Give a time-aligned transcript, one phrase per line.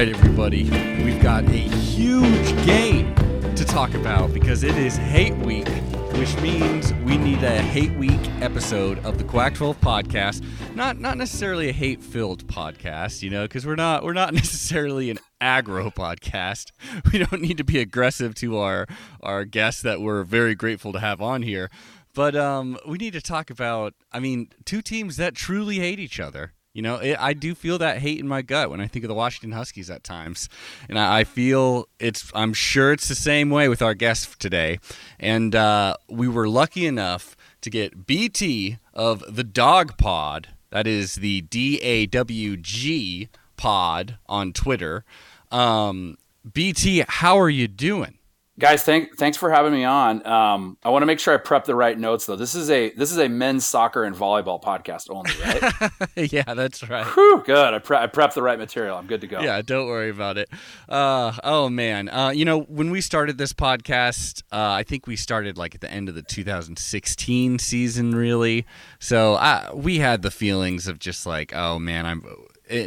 [0.00, 0.62] Right, everybody,
[1.04, 3.14] we've got a huge game
[3.54, 5.68] to talk about because it is Hate Week,
[6.14, 10.42] which means we need a Hate Week episode of the Quack 12 podcast.
[10.74, 15.18] Not not necessarily a hate-filled podcast, you know, because we're not we're not necessarily an
[15.38, 16.72] aggro podcast.
[17.12, 18.86] We don't need to be aggressive to our
[19.22, 21.70] our guests that we're very grateful to have on here.
[22.14, 26.18] But um, we need to talk about, I mean, two teams that truly hate each
[26.18, 26.54] other.
[26.72, 29.08] You know, it, I do feel that hate in my gut when I think of
[29.08, 30.48] the Washington Huskies at times,
[30.88, 32.30] and I, I feel it's.
[32.32, 34.78] I'm sure it's the same way with our guest today,
[35.18, 40.48] and uh, we were lucky enough to get BT of the Dog Pod.
[40.70, 45.04] That is the D A W G Pod on Twitter.
[45.50, 46.18] Um,
[46.54, 48.19] BT, how are you doing?
[48.60, 50.24] Guys thank, thanks for having me on.
[50.26, 52.36] Um, i want to make sure i prep the right notes though.
[52.36, 56.30] This is a this is a men's soccer and volleyball podcast only right?
[56.32, 57.06] Yeah that's right.
[57.06, 57.74] Whew, good.
[57.74, 58.96] I, pre- I prepped the right material.
[58.96, 59.40] I'm good to go.
[59.40, 60.48] Yeah don't worry about it.
[60.88, 62.08] Uh, oh man.
[62.08, 65.80] Uh, you know when we started this podcast uh, i think we started like at
[65.80, 68.66] the end of the 2016 season really.
[68.98, 72.24] So uh, we had the feelings of just like oh man i'm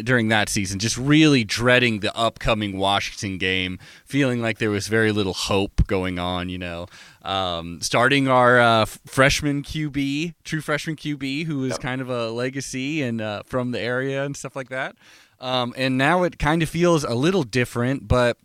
[0.03, 5.12] during that season, just really dreading the upcoming Washington game, feeling like there was very
[5.12, 6.50] little hope going on.
[6.50, 6.88] You know,
[7.23, 13.02] um, starting our uh, freshman QB, true freshman QB, who is kind of a legacy
[13.02, 14.95] and uh, from the area and stuff like that.
[15.39, 18.38] Um, and now it kind of feels a little different, but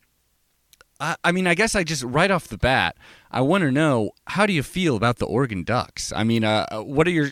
[1.01, 2.97] I, I mean, I guess I just right off the bat,
[3.31, 6.13] I want to know how do you feel about the Oregon Ducks?
[6.15, 7.31] I mean, uh, uh what are your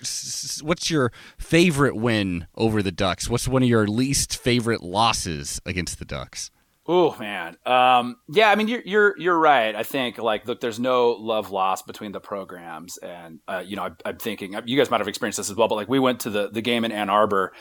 [0.62, 3.28] what's your favorite win over the Ducks?
[3.28, 6.50] What's one of your least favorite losses against the Ducks?
[6.89, 8.48] Oh man, um, yeah.
[8.48, 9.75] I mean, you're you're you're right.
[9.75, 13.91] I think like look, there's no love lost between the programs, and uh, you know,
[14.04, 15.66] I, am thinking you guys might have experienced this as well.
[15.66, 17.53] But like, we went to the the game in Ann Arbor,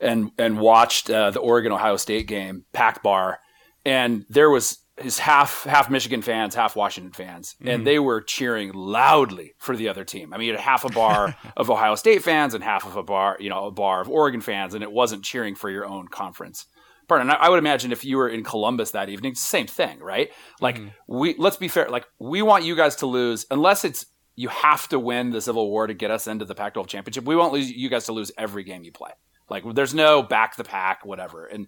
[0.00, 3.38] and and watched uh, the Oregon Ohio State game, packed bar,
[3.84, 7.68] and there was is half half Michigan fans, half Washington fans, mm-hmm.
[7.68, 10.32] and they were cheering loudly for the other team.
[10.32, 13.02] I mean, you had half a bar of Ohio State fans and half of a
[13.02, 16.08] bar, you know, a bar of Oregon fans, and it wasn't cheering for your own
[16.08, 16.66] conference.
[17.08, 17.30] Pardon.
[17.30, 20.30] I would imagine if you were in Columbus that evening, same thing, right?
[20.60, 20.88] Like mm-hmm.
[21.08, 24.88] we let's be fair, like we want you guys to lose unless it's you have
[24.88, 27.24] to win the Civil War to get us into the Pac-12 championship.
[27.24, 29.10] We won't lose you guys to lose every game you play.
[29.52, 31.46] Like there's no back the pack, whatever.
[31.46, 31.66] And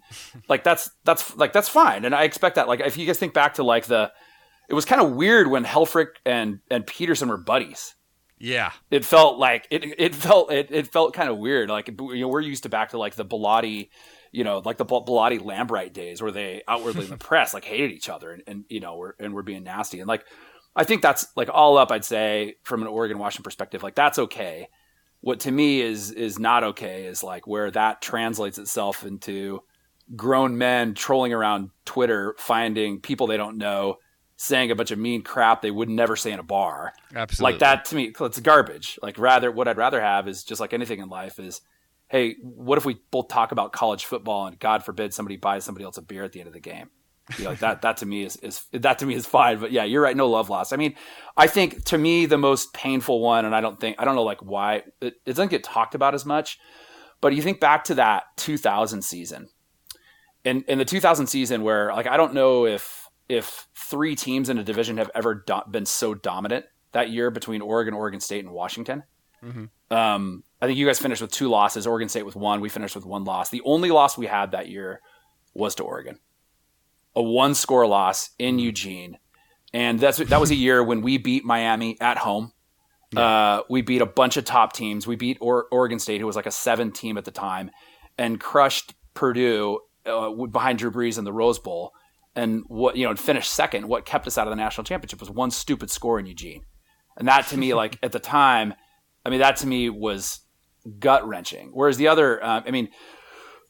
[0.48, 2.04] like that's that's like that's fine.
[2.04, 2.66] And I expect that.
[2.66, 4.10] Like if you guys think back to like the
[4.68, 7.94] it was kind of weird when Helfrich and and Petersen were buddies.
[8.38, 8.72] Yeah.
[8.90, 11.68] It felt like it it felt it, it felt kind of weird.
[11.68, 13.90] Like you know, we're used to back to like the Bellotti,
[14.32, 17.92] you know, like the Bellotti Lambright days where they outwardly in the press like hated
[17.92, 20.00] each other and, and you know, were and were being nasty.
[20.00, 20.24] And like
[20.74, 24.18] I think that's like all up I'd say from an Oregon Washington perspective, like that's
[24.18, 24.68] okay
[25.24, 29.62] what to me is is not okay is like where that translates itself into
[30.14, 33.96] grown men trolling around Twitter, finding people they don't know,
[34.36, 36.92] saying a bunch of mean crap they would never say in a bar.
[37.14, 37.52] Absolutely.
[37.52, 38.98] Like that to me, it's garbage.
[39.02, 41.62] Like rather, what I'd rather have is just like anything in life is,
[42.08, 45.86] hey, what if we both talk about college football and God forbid somebody buys somebody
[45.86, 46.90] else a beer at the end of the game?
[47.38, 49.58] You know, that that to me is is that to me is fine.
[49.58, 50.16] But yeah, you're right.
[50.16, 50.72] No love lost.
[50.72, 50.94] I mean,
[51.36, 54.24] I think to me the most painful one, and I don't think I don't know
[54.24, 56.58] like why it, it doesn't get talked about as much.
[57.22, 59.48] But you think back to that 2000 season,
[60.44, 64.58] in in the 2000 season where like I don't know if if three teams in
[64.58, 68.52] a division have ever do- been so dominant that year between Oregon, Oregon State, and
[68.52, 69.02] Washington.
[69.42, 69.94] Mm-hmm.
[69.94, 71.86] Um, I think you guys finished with two losses.
[71.86, 72.60] Oregon State with one.
[72.60, 73.48] We finished with one loss.
[73.48, 75.00] The only loss we had that year
[75.54, 76.18] was to Oregon
[77.16, 79.18] a one score loss in Eugene.
[79.72, 82.52] And that's that was a year when we beat Miami at home.
[83.12, 83.20] Yeah.
[83.20, 85.06] Uh, we beat a bunch of top teams.
[85.06, 87.70] We beat or- Oregon State, who was like a seven team at the time,
[88.18, 91.92] and crushed Purdue uh, behind Drew Brees in the Rose Bowl.
[92.36, 93.86] And what you know, and finished second.
[93.88, 96.64] What kept us out of the national championship was one stupid score in Eugene,
[97.16, 98.74] and that to me, like at the time,
[99.24, 100.40] I mean, that to me was
[100.98, 101.70] gut wrenching.
[101.72, 102.88] Whereas the other, uh, I mean,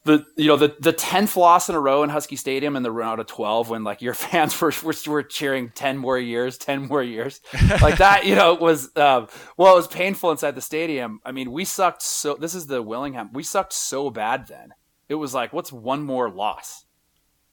[0.04, 2.92] the you know the the tenth loss in a row in Husky Stadium and the
[2.92, 6.86] round of twelve when like your fans were were, were cheering ten more years, ten
[6.86, 7.40] more years,
[7.80, 8.26] like that.
[8.26, 11.20] You know was um, well, it was painful inside the stadium.
[11.24, 12.34] I mean, we sucked so.
[12.34, 13.30] This is the Willingham.
[13.32, 14.74] We sucked so bad then.
[15.08, 16.84] It was like, what's one more loss?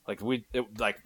[0.07, 0.97] Like we it, like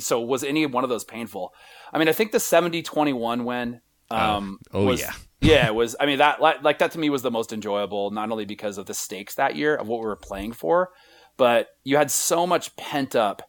[0.00, 1.54] so was any one of those painful?
[1.92, 3.80] I mean, I think the 70-21 win
[4.10, 4.16] oh.
[4.16, 5.94] um, oh, oh was, yeah yeah, it was.
[6.00, 8.86] I mean, that like that to me was the most enjoyable, not only because of
[8.86, 10.90] the stakes that year of what we were playing for,
[11.36, 13.42] but you had so much pent up.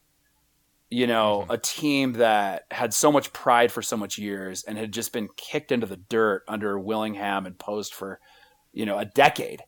[0.91, 1.51] You know, mm-hmm.
[1.51, 5.29] a team that had so much pride for so much years and had just been
[5.37, 8.19] kicked into the dirt under Willingham and Post for,
[8.73, 9.61] you know, a decade.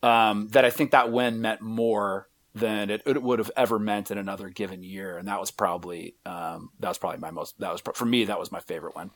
[0.00, 4.10] Um, that I think that win meant more than it, it would have ever meant
[4.10, 5.18] in another given year.
[5.18, 8.38] And that was probably um, that was probably my most that was for me that
[8.38, 9.10] was my favorite one.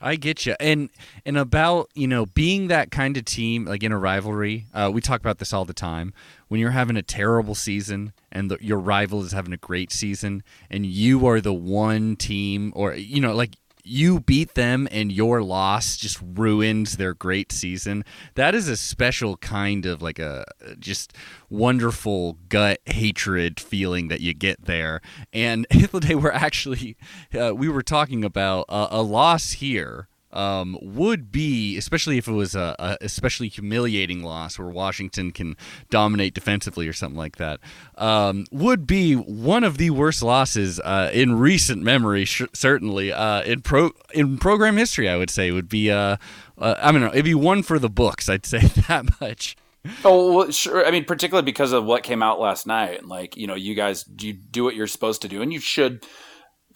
[0.00, 0.88] I get you, and
[1.26, 4.66] and about you know being that kind of team like in a rivalry.
[4.72, 6.12] Uh, we talk about this all the time.
[6.48, 10.42] When you're having a terrible season and the, your rival is having a great season,
[10.70, 15.42] and you are the one team, or you know, like you beat them and your
[15.42, 18.04] loss just ruins their great season.
[18.34, 20.44] That is a special kind of like a
[20.78, 21.14] just
[21.48, 25.00] wonderful gut hatred feeling that you get there.
[25.32, 25.66] And
[26.00, 26.96] day we're actually
[27.38, 32.54] uh, we were talking about a loss here um, would be, especially if it was
[32.54, 35.56] a, a, especially humiliating loss where Washington can
[35.90, 37.60] dominate defensively or something like that,
[37.96, 42.24] um, would be one of the worst losses uh, in recent memory.
[42.24, 45.90] Sh- certainly, uh, in pro in program history, I would say would be.
[45.90, 46.16] Uh,
[46.58, 48.28] uh I mean, it'd be one for the books.
[48.28, 49.56] I'd say that much.
[50.04, 50.84] Oh, well, sure.
[50.84, 53.06] I mean, particularly because of what came out last night.
[53.06, 56.04] Like, you know, you guys, you do what you're supposed to do, and you should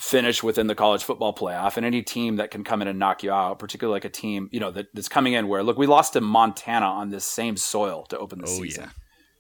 [0.04, 3.22] finish within the college football playoff and any team that can come in and knock
[3.22, 5.86] you out, particularly like a team, you know, that, that's coming in where look, we
[5.86, 8.84] lost to Montana on this same soil to open the oh, season.
[8.84, 8.90] Yeah.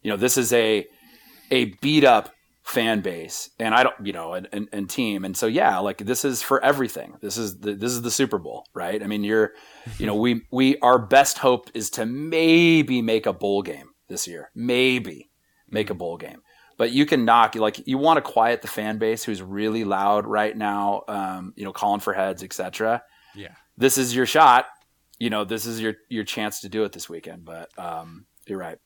[0.02, 0.86] You know, this is a
[1.50, 2.30] a beat up
[2.62, 5.26] fan base and I don't, you know, and, and, and, team.
[5.26, 7.18] And so, yeah, like this is for everything.
[7.20, 9.02] This is the, this is the Super Bowl, right?
[9.02, 9.52] I mean, you're,
[9.98, 14.26] you know, we, we, our best hope is to maybe make a bowl game this
[14.26, 15.30] year, maybe
[15.68, 15.98] make a mm-hmm.
[15.98, 16.40] bowl game
[16.76, 20.26] but you can knock like you want to quiet the fan base who's really loud
[20.26, 23.02] right now um, you know calling for heads etc
[23.34, 24.66] yeah this is your shot
[25.18, 28.58] you know this is your your chance to do it this weekend but um, you're
[28.58, 28.78] right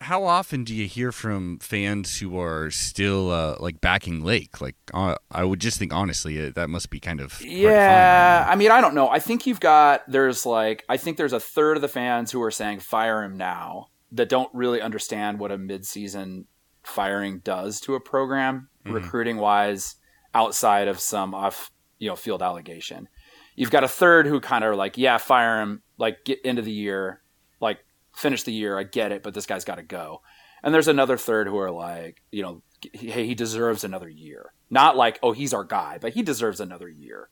[0.00, 4.60] how often do you hear from fans who are still uh, like backing Lake?
[4.60, 8.46] Like, uh, I would just think honestly, uh, that must be kind of yeah.
[8.46, 9.08] I mean, I don't know.
[9.08, 12.42] I think you've got there's like I think there's a third of the fans who
[12.42, 16.44] are saying fire him now that don't really understand what a midseason
[16.84, 18.94] firing does to a program mm-hmm.
[18.94, 19.96] recruiting wise
[20.34, 23.08] outside of some off you know field allegation.
[23.56, 26.72] You've got a third who kind of like, yeah, fire him, like get into the
[26.72, 27.22] year,
[27.60, 27.78] like
[28.14, 28.78] finish the year.
[28.78, 30.22] I get it, but this guy's got to go.
[30.62, 34.52] And there's another third who are like, you know, hey, he deserves another year.
[34.70, 37.28] Not like, oh, he's our guy, but he deserves another year.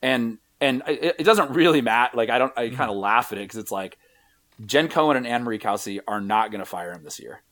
[0.00, 2.16] And and it, it doesn't really matter.
[2.16, 2.76] Like I don't, I mm-hmm.
[2.76, 3.98] kind of laugh at it because it's like
[4.64, 7.42] Jen Cohen and Ana Mari Cauce are not going to fire him this year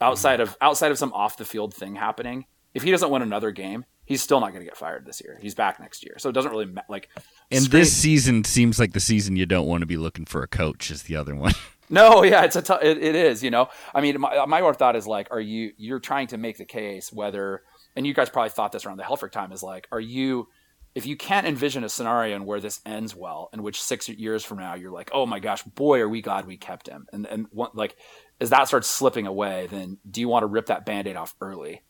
[0.00, 3.50] outside of outside of some off the field thing happening, if he doesn't win another
[3.50, 5.38] game, he's still not going to get fired this year.
[5.40, 7.08] He's back next year, so it doesn't really ma- like.
[7.50, 10.42] And straight- this season seems like the season you don't want to be looking for
[10.42, 10.90] a coach.
[10.90, 11.52] Is the other one.
[11.88, 13.44] No, yeah, it's a t- it, it is.
[13.44, 16.36] You know, I mean, my my more thought is like, are you you're trying to
[16.36, 17.62] make the case whether,
[17.94, 20.48] and you guys probably thought this around the Helfrich time is like, are you
[20.96, 24.42] if you can't envision a scenario in where this ends well, in which six years
[24.44, 27.24] from now you're like, oh my gosh, boy, are we glad we kept him, and
[27.26, 27.94] and what, like
[28.40, 31.82] as that starts slipping away, then do you want to rip that band-aid off early?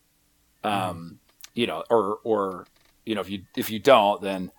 [0.62, 1.16] Um, mm.
[1.54, 2.66] you know, or or
[3.04, 4.50] you know, if you if you don't, then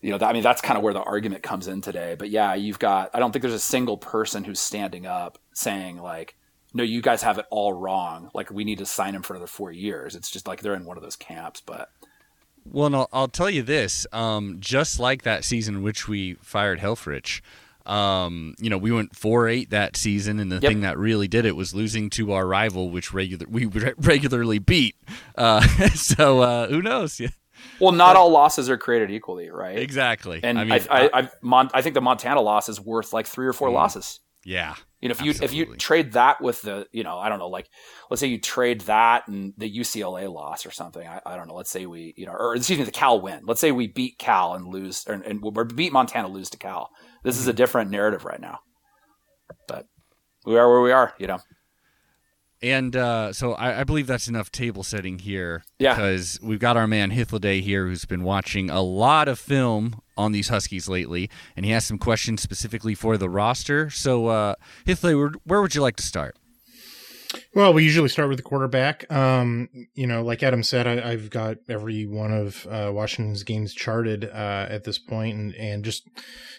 [0.00, 2.14] you know, that, I mean, that's kind of where the argument comes in today.
[2.18, 3.10] But yeah, you've got.
[3.14, 6.36] I don't think there's a single person who's standing up saying like,
[6.72, 8.30] "No, you guys have it all wrong.
[8.32, 10.84] Like, we need to sign him for another four years." It's just like they're in
[10.84, 11.60] one of those camps.
[11.60, 11.90] But
[12.64, 14.06] well, no, I'll tell you this.
[14.12, 17.40] Um, just like that season in which we fired Helfrich,
[17.88, 20.70] um, you know, we went four eight that season, and the yep.
[20.70, 24.58] thing that really did it was losing to our rival, which regular we re- regularly
[24.58, 24.96] beat.
[25.36, 25.60] Uh,
[25.94, 27.18] so uh, who knows?
[27.18, 27.28] Yeah.
[27.80, 29.78] Well, not but, all losses are created equally, right?
[29.78, 30.38] Exactly.
[30.44, 33.26] And I mean, I, I, I, Mon- I think the Montana loss is worth like
[33.26, 34.20] three or four mm, losses.
[34.44, 34.76] Yeah.
[35.00, 37.48] You know, if you if you trade that with the, you know, I don't know,
[37.48, 37.68] like
[38.10, 41.06] let's say you trade that and the UCLA loss or something.
[41.06, 41.54] I, I don't know.
[41.54, 43.42] Let's say we, you know, or excuse me, the Cal win.
[43.44, 46.90] Let's say we beat Cal and lose, or, and we beat Montana, lose to Cal.
[47.22, 48.60] This is a different narrative right now.
[49.66, 49.86] But
[50.44, 51.38] we are where we are, you know.
[52.60, 55.62] And uh, so I, I, believe that's enough table setting here.
[55.78, 55.94] Yeah.
[55.94, 60.32] Because we've got our man Hythloday here who's been watching a lot of film on
[60.32, 63.90] these Huskies lately, and he has some questions specifically for the roster.
[63.90, 64.54] So, uh,
[64.86, 66.36] Hythloday, where, where would you like to start?
[67.54, 69.10] Well, we usually start with the quarterback.
[69.12, 73.74] Um, you know, like Adam said, I, have got every one of uh, Washington's games
[73.74, 76.08] charted uh, at this point, and and just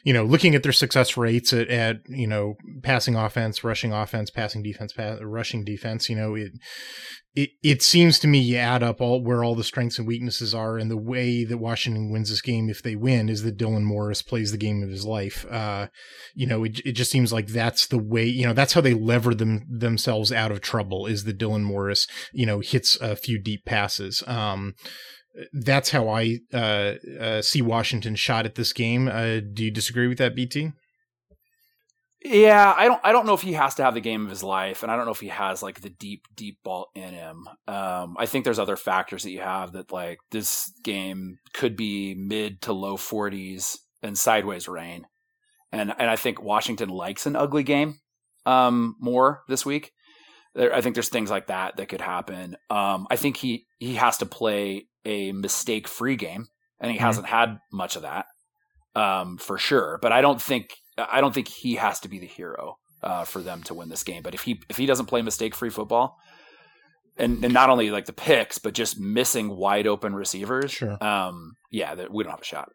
[0.03, 4.29] you know, looking at their success rates at, at you know, passing offense, rushing offense,
[4.29, 6.09] passing defense, rushing defense.
[6.09, 6.51] You know, it
[7.39, 10.53] it, it seems to me you add up all where all the strengths and weaknesses
[10.53, 13.83] are, and the way that Washington wins this game, if they win, is that Dylan
[13.83, 15.45] Morris plays the game of his life.
[15.49, 15.87] Uh,
[16.35, 18.25] you know, it, it just seems like that's the way.
[18.25, 21.05] You know, that's how they lever them themselves out of trouble.
[21.05, 24.21] Is that Dylan Morris, you know, hits a few deep passes.
[24.27, 24.75] Um,
[25.53, 29.07] that's how I uh, uh, see Washington shot at this game.
[29.07, 30.73] Uh, do you disagree with that, BT?
[32.21, 32.99] Yeah, I don't.
[33.01, 34.97] I don't know if he has to have the game of his life, and I
[34.97, 37.47] don't know if he has like the deep, deep ball in him.
[37.65, 42.15] Um, I think there's other factors that you have that like this game could be
[42.15, 45.05] mid to low 40s and sideways rain,
[45.71, 47.99] and and I think Washington likes an ugly game
[48.45, 49.93] um, more this week.
[50.55, 52.57] There, I think there's things like that that could happen.
[52.69, 56.47] Um, I think he he has to play a mistake free game,
[56.81, 57.05] and he mm-hmm.
[57.05, 58.25] hasn't had much of that
[58.93, 59.99] um, for sure.
[60.01, 60.71] But I don't think
[61.09, 64.03] I don't think he has to be the hero uh, for them to win this
[64.03, 64.23] game.
[64.23, 66.17] But if he if he doesn't play mistake free football,
[67.17, 71.01] and, and not only like the picks, but just missing wide open receivers, sure.
[71.03, 72.69] um, yeah, that we don't have a shot.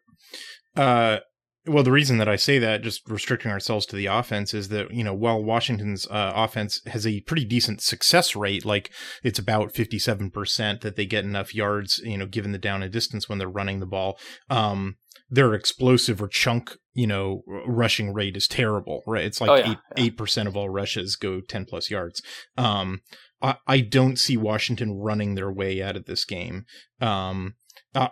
[0.75, 1.19] Uh,
[1.67, 4.91] well, the reason that I say that, just restricting ourselves to the offense, is that,
[4.91, 8.91] you know, while Washington's uh, offense has a pretty decent success rate, like
[9.23, 13.27] it's about 57% that they get enough yards, you know, given the down and distance
[13.27, 14.97] when they're running the ball, um,
[15.29, 19.25] their explosive or chunk, you know, rushing rate is terrible, right?
[19.25, 20.09] It's like oh, yeah, 8, yeah.
[20.11, 22.21] 8% of all rushes go 10 plus yards.
[22.57, 23.01] Um,
[23.41, 26.65] I, I don't see Washington running their way out of this game.
[27.01, 27.55] Um,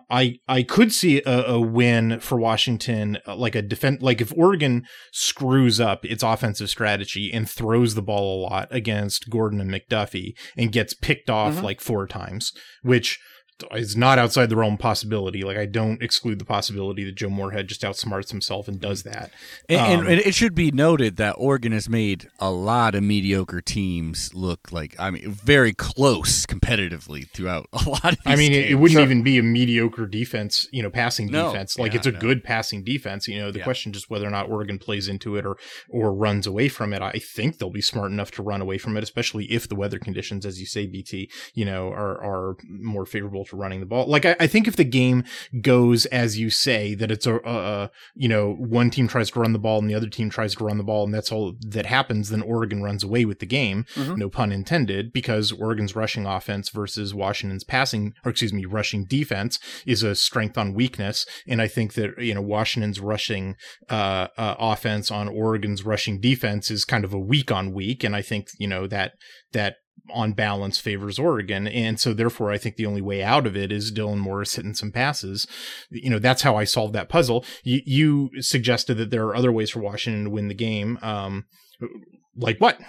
[0.09, 4.31] I I could see a, a, win for Washington, uh, like a defense, like if
[4.37, 9.69] Oregon screws up its offensive strategy and throws the ball a lot against Gordon and
[9.69, 11.65] McDuffie and gets picked off mm-hmm.
[11.65, 13.19] like four times, which
[13.71, 15.43] is not outside the realm of possibility.
[15.43, 19.31] Like I don't exclude the possibility that Joe Moorhead just outsmarts himself and does that.
[19.69, 23.61] And, um, and, it should be noted that Oregon has made a lot of mediocre
[23.61, 28.15] teams look like I mean very close competitively throughout a lot.
[28.25, 31.77] I mean, it, it, wouldn't even be a mediocre defense, you know, passing no, defense.
[31.77, 32.19] Like yeah, it's a no.
[32.19, 33.27] good passing defense.
[33.27, 33.63] You know, the yeah.
[33.63, 35.57] question just whether or not Oregon plays into it or
[35.89, 37.01] or runs away from it.
[37.01, 39.99] I think they'll be smart enough to run away from it, especially if the weather
[39.99, 44.07] conditions, as you say, BT, you know, are are more favorable running the ball.
[44.07, 45.23] Like I, I, think if the game
[45.61, 49.53] goes as you say that it's a, a, you know one team tries to run
[49.53, 51.85] the ball and the other team tries to run the ball and that's all that
[51.85, 53.85] happens, then Oregon runs away with the game.
[53.95, 54.15] Mm-hmm.
[54.15, 59.59] No pun intended, because Oregon's rushing offense versus Washington's passing or excuse me rushing defense
[59.85, 63.55] is a strength on weakness, and I think that you know Washington's rushing
[63.89, 68.15] uh, uh, offense on Oregon's rushing defense is kind of a week on week, and
[68.15, 69.13] I think you know that
[69.53, 69.77] that
[70.11, 71.67] on balance favors Oregon.
[71.67, 74.73] And so therefore I think the only way out of it is Dylan Morris hitting
[74.73, 75.47] some passes.
[75.89, 77.45] You know, that's how I solved that puzzle.
[77.63, 80.99] You, you suggested that there are other ways for Washington to win the game.
[81.01, 81.45] Um,
[82.35, 82.79] like what?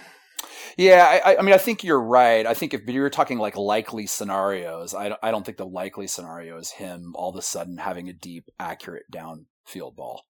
[0.77, 2.45] Yeah, I, I, mean, I think you're right.
[2.45, 6.57] I think if you're talking like likely scenarios, I, I don't think the likely scenario
[6.57, 10.23] is him all of a sudden having a deep, accurate downfield ball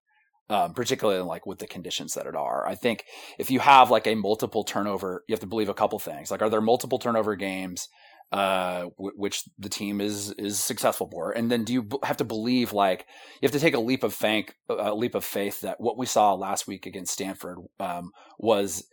[0.49, 2.67] um, particularly like with the conditions that it are.
[2.67, 3.05] I think
[3.39, 6.31] if you have like a multiple turnover, you have to believe a couple things.
[6.31, 7.87] Like, are there multiple turnover games,
[8.31, 11.31] uh, w- which the team is is successful for?
[11.31, 13.07] And then do you b- have to believe like
[13.41, 16.05] you have to take a leap of faith, a leap of faith that what we
[16.05, 18.85] saw last week against Stanford um, was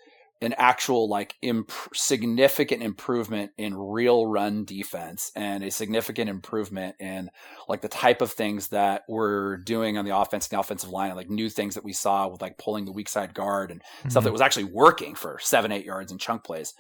[0.43, 7.31] an actual like imp- significant improvement in real run defense and a significant improvement in
[7.69, 11.11] like the type of things that we're doing on the offense and the offensive line
[11.11, 13.81] and like new things that we saw with like pulling the weak side guard and
[13.81, 14.09] mm-hmm.
[14.11, 16.75] stuff that was actually working for seven eight yards and chunk plays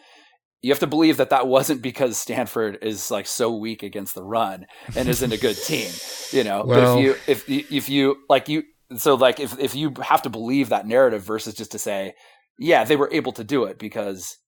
[0.62, 4.23] you have to believe that that wasn't because Stanford is like so weak against the
[4.23, 5.90] run and isn't a good team,
[6.31, 6.64] you know.
[6.64, 8.62] well, but if you if if you like you
[8.97, 12.14] so like if if you have to believe that narrative versus just to say
[12.59, 14.39] yeah, they were able to do it because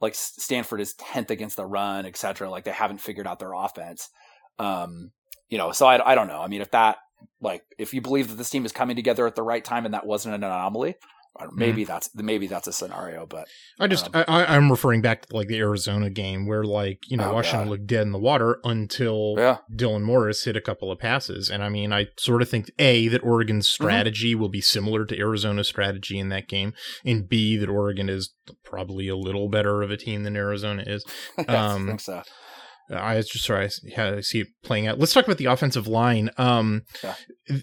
[0.00, 2.50] like Stanford is 10th against the run, etc.
[2.50, 4.10] Like they haven't figured out their offense.
[4.58, 5.12] Um,
[5.48, 6.40] you know, so I, I don't know.
[6.40, 6.96] I mean, if that,
[7.40, 9.94] like, if you believe that this team is coming together at the right time and
[9.94, 10.96] that wasn't an anomaly,
[11.52, 11.86] maybe mm.
[11.86, 13.48] that's maybe that's a scenario but
[13.80, 17.16] i just um, I, i'm referring back to like the arizona game where like you
[17.16, 17.70] know oh, washington God.
[17.70, 19.58] looked dead in the water until yeah.
[19.74, 23.08] dylan morris hit a couple of passes and i mean i sort of think a
[23.08, 23.84] that oregon's mm-hmm.
[23.84, 24.40] strategy mm-hmm.
[24.42, 26.74] will be similar to arizona's strategy in that game
[27.04, 28.34] and b that oregon is
[28.64, 31.04] probably a little better of a team than arizona is
[31.38, 32.22] um, i think so
[32.94, 34.98] I was just sorry, I see it playing out.
[34.98, 36.30] Let's talk about the offensive line.
[36.36, 37.14] Um, yeah.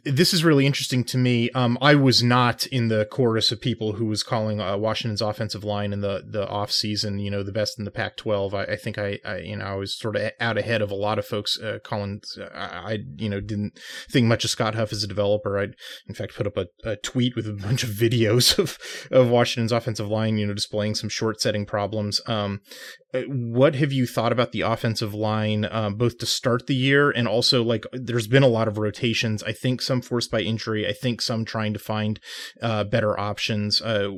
[0.03, 1.49] This is really interesting to me.
[1.51, 5.63] Um, I was not in the chorus of people who was calling uh, Washington's offensive
[5.63, 8.53] line in the the off season, you know, the best in the Pac-12.
[8.53, 10.95] I, I think I, I, you know, I was sort of out ahead of a
[10.95, 12.21] lot of folks uh, calling.
[12.53, 15.57] I, I, you know, didn't think much of Scott Huff as a developer.
[15.57, 15.67] I,
[16.07, 18.77] in fact, put up a, a tweet with a bunch of videos of
[19.11, 22.21] of Washington's offensive line, you know, displaying some short setting problems.
[22.27, 22.61] Um,
[23.08, 27.09] uh, what have you thought about the offensive line, um, both to start the year
[27.09, 29.41] and also like there's been a lot of rotations.
[29.43, 30.87] I think some forced by injury.
[30.87, 32.19] I think some trying to find
[32.61, 33.81] uh, better options.
[33.81, 34.09] Uh,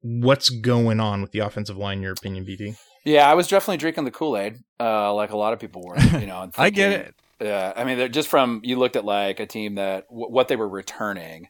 [0.00, 2.74] what's going on with the offensive line, in your opinion, BT?
[3.04, 5.98] Yeah, I was definitely drinking the Kool Aid, uh, like a lot of people were.
[5.98, 7.14] You know, thinking, I get it.
[7.40, 10.56] Yeah, I mean, just from you looked at like a team that w- what they
[10.56, 11.48] were returning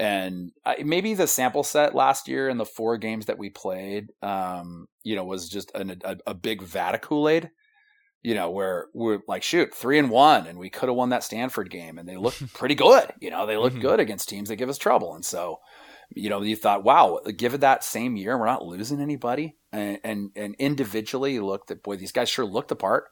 [0.00, 4.08] and I, maybe the sample set last year in the four games that we played,
[4.22, 7.50] um, you know, was just an, a, a big vat of Kool Aid.
[8.22, 11.24] You know, where we're like, shoot, three and one, and we could have won that
[11.24, 13.12] Stanford game, and they looked pretty good.
[13.20, 13.82] You know, they look mm-hmm.
[13.82, 15.60] good against teams that give us trouble, and so,
[16.14, 20.00] you know, you thought, wow, give it that same year, we're not losing anybody, and
[20.02, 23.04] and, and individually, you looked at boy, these guys sure looked the part.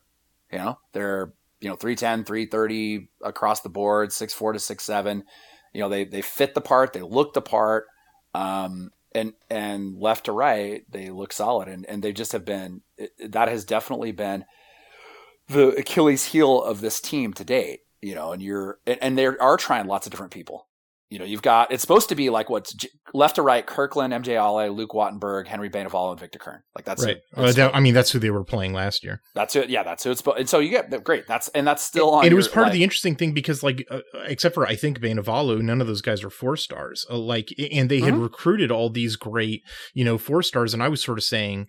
[0.50, 5.24] You know, they're you know 310, 330 across the board, six four to six seven
[5.78, 7.86] you know, they they fit the part, they look the part,
[8.34, 12.80] um, and and left to right, they look solid, and and they just have been
[13.24, 14.44] that has definitely been
[15.46, 17.82] the Achilles heel of this team to date.
[18.02, 20.66] You know, and you're and, and they are trying lots of different people
[21.10, 22.74] you know, you've got it's supposed to be like what's
[23.14, 26.62] left to right: Kirkland, MJ Ale, Luke Wattenberg, Henry Bainevalu, and Victor Curne.
[26.74, 27.16] Like that's right.
[27.32, 29.22] That's well, I mean, that's who they were playing last year.
[29.34, 29.70] That's it.
[29.70, 30.22] Yeah, that's who it's.
[30.26, 31.26] And so you get great.
[31.26, 32.24] That's and that's still on.
[32.24, 34.76] And it was part like, of the interesting thing because, like, uh, except for I
[34.76, 37.06] think Bainevalu, none of those guys are four stars.
[37.08, 38.22] Uh, like, and they had mm-hmm.
[38.22, 39.62] recruited all these great,
[39.94, 41.68] you know, four stars, and I was sort of saying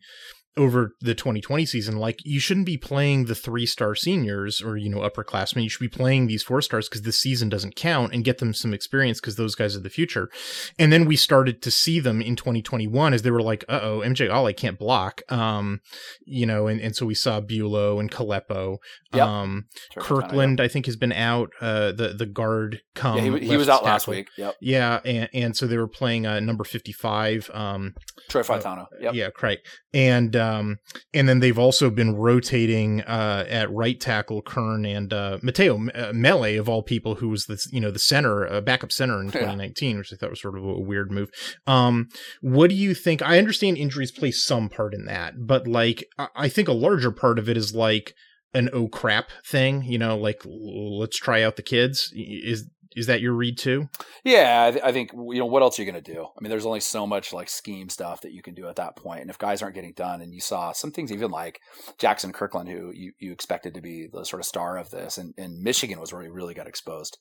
[0.58, 4.89] over the 2020 season like you shouldn't be playing the three star seniors or you
[4.89, 8.25] know upperclassmen you should be playing these four stars because this season doesn't count and
[8.25, 10.29] get them some experience because those guys are the future
[10.77, 14.22] and then we started to see them in 2021 as they were like uh-oh mj
[14.22, 15.79] Ale can't block um
[16.25, 18.77] you know and, and so we saw Buelow and Kalepo.
[19.13, 19.27] Yep.
[19.27, 19.65] um
[19.98, 23.68] kirkland i think has been out uh the the guard come yeah, he, he was
[23.70, 23.88] out tackle.
[23.88, 27.96] last week yep yeah and, and so they were playing uh number 55 um
[28.29, 28.84] troy Fautanu.
[28.84, 29.13] Uh, yep.
[29.15, 29.60] yeah right
[29.94, 30.79] and um,
[31.13, 36.12] and then they've also been rotating uh, at right tackle Curne and uh, Matteo uh,
[36.13, 39.27] Mele of all people, who was the you know the center, uh, backup center in
[39.27, 39.98] 2019, yeah.
[39.98, 41.29] which I thought was sort of a weird move.
[41.67, 42.10] Um,
[42.41, 43.22] what do you think?
[43.22, 46.05] I understand injuries play some part in that, but like
[46.36, 48.13] I think a larger part of it is like
[48.53, 52.12] an oh crap thing, you know, like let's try out the kids.
[52.15, 52.69] Is
[53.00, 53.88] is that your read too?
[54.26, 56.21] Yeah, I, th- I, think you know what else are you going to do.
[56.21, 58.97] I mean, there's only so much like scheme stuff that you can do at that
[58.97, 59.21] point.
[59.21, 61.62] and if guys aren't getting done, and you saw some things even like
[61.97, 65.34] Jackson Kirkland, who you, you expected to be the sort of star of this, and,
[65.38, 67.17] and Michigan was where he really got exposed.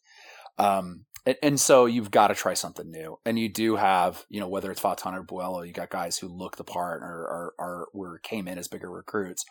[0.59, 4.40] Um, and, and, so you've got to try something new, and you do have you
[4.40, 7.88] know whether it's Fautanu or Buelow, you got guys who look the part or or,
[7.94, 9.44] or came in as bigger recruits,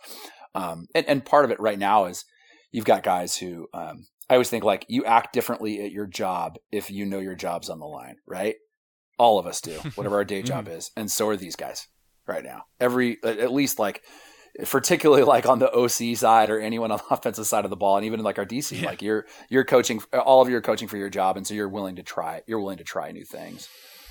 [0.56, 2.26] um, and, and part of it right now is
[2.74, 6.58] you've got guys who um, I always think like you act differently at your job
[6.72, 8.56] if you know your job's on the line, right?
[9.18, 10.78] All of us do, whatever our day job mm-hmm.
[10.78, 11.88] is, and so are these guys
[12.28, 12.64] right now.
[12.80, 14.04] Every at least like
[14.66, 17.98] particularly like on the OC side or anyone on the offensive side of the ball,
[17.98, 18.88] and even like our DC, yeah.
[18.88, 21.70] like you're you're coaching all of you are coaching for your job, and so you're
[21.70, 23.70] willing to try you're willing to try new things.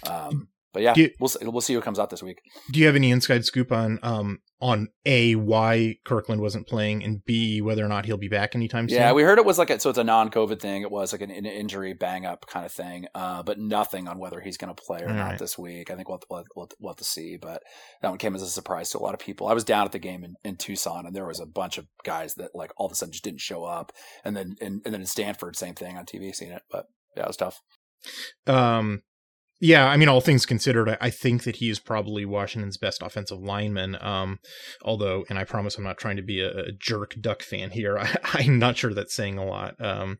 [0.08, 2.42] Um, but yeah, you, we'll we'll see who comes out this week.
[2.70, 7.24] Do you have any inside scoop on um on a why Kirkland wasn't playing and
[7.24, 8.98] b whether or not he'll be back anytime soon.
[8.98, 10.82] Yeah, we heard it was like a, so it's a non-COVID thing.
[10.82, 14.18] It was like an, an injury bang up kind of thing, uh, but nothing on
[14.18, 15.38] whether he's going to play or All not right.
[15.38, 15.90] this week.
[15.90, 17.62] I think we'll, we'll, we'll, we'll have to see, but
[18.02, 19.46] that one came as a surprise to a lot of people.
[19.46, 21.86] I was down at the game in, in Tucson and there was a bunch of
[22.04, 23.92] guys that like all of a sudden just didn't show up,
[24.26, 26.86] and then and, and then in Stanford, same thing on TV, seeing it, but
[27.16, 27.62] yeah, it was tough.
[28.46, 29.02] Um,
[29.58, 33.40] yeah, I mean, all things considered, I, think that he is probably Washington's best offensive
[33.40, 33.96] lineman.
[34.00, 34.38] Um,
[34.82, 37.98] although, and I promise I'm not trying to be a, a jerk Duck fan here.
[38.34, 39.74] I, am not sure that's saying a lot.
[39.80, 40.18] Um,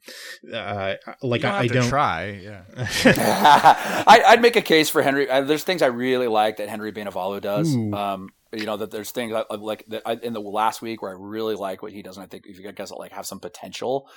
[0.51, 2.31] uh, like don't I, I don't try.
[2.31, 2.63] Yeah,
[4.07, 5.29] I, would make a case for Henry.
[5.29, 7.75] Uh, there's things I really like that Henry Bainevalu does.
[7.75, 11.17] Um, you know that there's things like that I, in the last week where I
[11.19, 14.09] really like what he does, and I think if you guys like have some potential,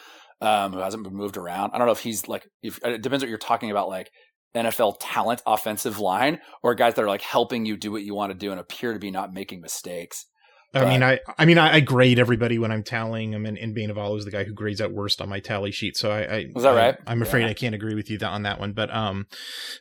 [0.42, 1.72] um, who hasn't been moved around.
[1.74, 4.10] I don't know if he's like if it depends what you're talking about, like
[4.56, 8.32] NFL talent offensive line or guys that are like helping you do what you want
[8.32, 10.26] to do and appear to be not making mistakes.
[10.74, 13.76] I mean, I, I mean, I, I, grade everybody when I'm tallying them, and, and
[13.76, 15.98] Bainevalu is the guy who grades out worst on my tally sheet.
[15.98, 16.96] So I, I was that right?
[17.08, 17.48] I, am afraid yeah.
[17.48, 19.26] I can't agree with you that, on that one, but um,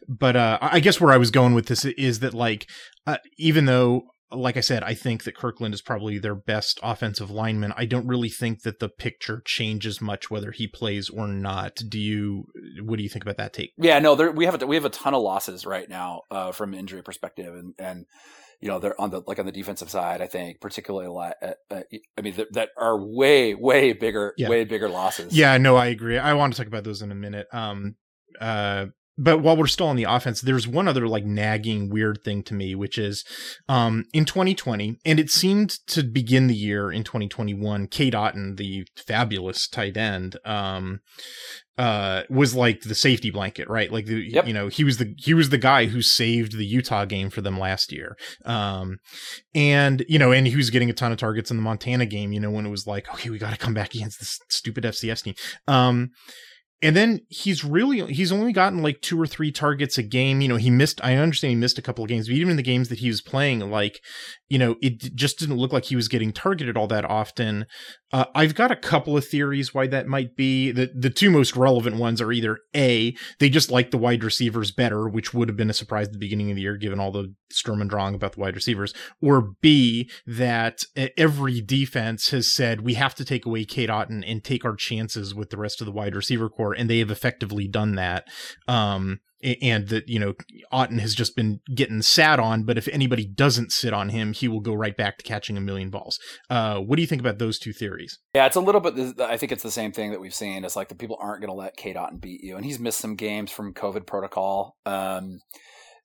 [0.08, 2.66] but uh, I guess where I was going with this is that like,
[3.06, 7.30] uh, even though like I said, I think that Kirkland is probably their best offensive
[7.30, 7.72] lineman.
[7.76, 11.80] I don't really think that the picture changes much whether he plays or not.
[11.88, 12.46] Do you?
[12.82, 13.72] What do you think about that take?
[13.78, 16.52] Yeah, no, there, we have a, we have a ton of losses right now uh,
[16.52, 18.06] from injury perspective, and and
[18.60, 20.20] you know they're on the like on the defensive side.
[20.20, 21.34] I think particularly a lot.
[21.40, 21.82] Uh, uh,
[22.16, 24.48] I mean that, that are way way bigger yeah.
[24.48, 25.36] way bigger losses.
[25.36, 26.18] Yeah, no, I agree.
[26.18, 27.46] I want to talk about those in a minute.
[27.52, 27.96] Um,
[28.40, 28.86] uh,
[29.18, 32.54] but while we're still on the offense, there's one other like nagging weird thing to
[32.54, 33.24] me, which is
[33.68, 37.88] um, in 2020, and it seemed to begin the year in 2021.
[37.88, 41.00] Cade Otton, the fabulous tight end, um,
[41.76, 43.90] uh, was like the safety blanket, right?
[43.90, 44.46] Like the yep.
[44.46, 47.40] you know he was the he was the guy who saved the Utah game for
[47.40, 48.98] them last year, um,
[49.54, 52.32] and you know, and he was getting a ton of targets in the Montana game.
[52.32, 54.84] You know, when it was like, okay, we got to come back against this stupid
[54.84, 55.34] FCS team.
[56.80, 60.40] And then he's really he's only gotten like two or three targets a game.
[60.40, 61.00] You know, he missed.
[61.02, 63.08] I understand he missed a couple of games, but even in the games that he
[63.08, 64.00] was playing, like
[64.48, 67.66] you know, it just didn't look like he was getting targeted all that often.
[68.10, 70.70] Uh, I've got a couple of theories why that might be.
[70.70, 74.70] The the two most relevant ones are either a they just like the wide receivers
[74.70, 77.12] better, which would have been a surprise at the beginning of the year given all
[77.12, 80.84] the Sturm and Drang about the wide receivers, or b that
[81.16, 85.34] every defense has said we have to take away Cade Otton and take our chances
[85.34, 88.26] with the rest of the wide receiver core, and they have effectively done that.
[88.66, 90.34] Um, and that you know
[90.72, 92.64] Otton has just been getting sat on.
[92.64, 95.60] But if anybody doesn't sit on him, he will go right back to catching a
[95.60, 96.18] million balls.
[96.50, 98.18] Uh, what do you think about those two theories?
[98.34, 99.20] Yeah, it's a little bit.
[99.20, 100.64] I think it's the same thing that we've seen.
[100.64, 102.98] It's like the people aren't going to let Cade Otton beat you, and he's missed
[102.98, 104.76] some games from COVID protocol.
[104.86, 105.40] Um,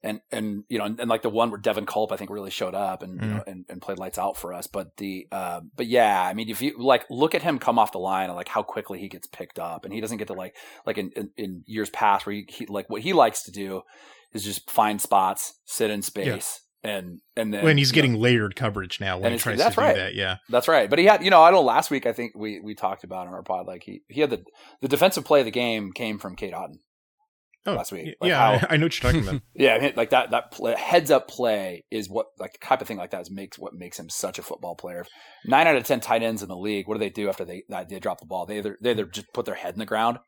[0.04, 2.52] and and you know and, and, like the one where Devin Culp I think really
[2.52, 3.24] showed up and mm.
[3.24, 4.68] you know, and, and played lights out for us.
[4.68, 7.94] But the uh, but yeah, I mean if you like look at him come off
[7.94, 10.34] the line and like how quickly he gets picked up and he doesn't get to
[10.34, 13.52] like like in, in, in years past where he, he, like what he likes to
[13.52, 13.82] do
[14.34, 16.60] is just find spots, sit in space.
[16.86, 19.76] And and then when he's getting know, layered coverage now when he tries to do
[19.76, 20.90] that, yeah, that's right.
[20.90, 21.66] But he had, you know, I don't.
[21.66, 24.30] Last week I think we we talked about on our pod like he he had
[24.30, 24.44] the
[24.82, 26.80] the defensive play of the game came from Cade Otton
[27.66, 28.16] oh, last week.
[28.20, 29.42] Like yeah, how, I know what you're talking about.
[29.56, 33.12] yeah, like that that play, heads up play is what like type of thing like
[33.12, 35.06] that is makes what makes him such a football player.
[35.46, 37.64] Nine out of ten tight ends in the league, what do they do after they
[37.90, 38.46] they drop the ball?
[38.46, 40.20] They either they either just put their head in the ground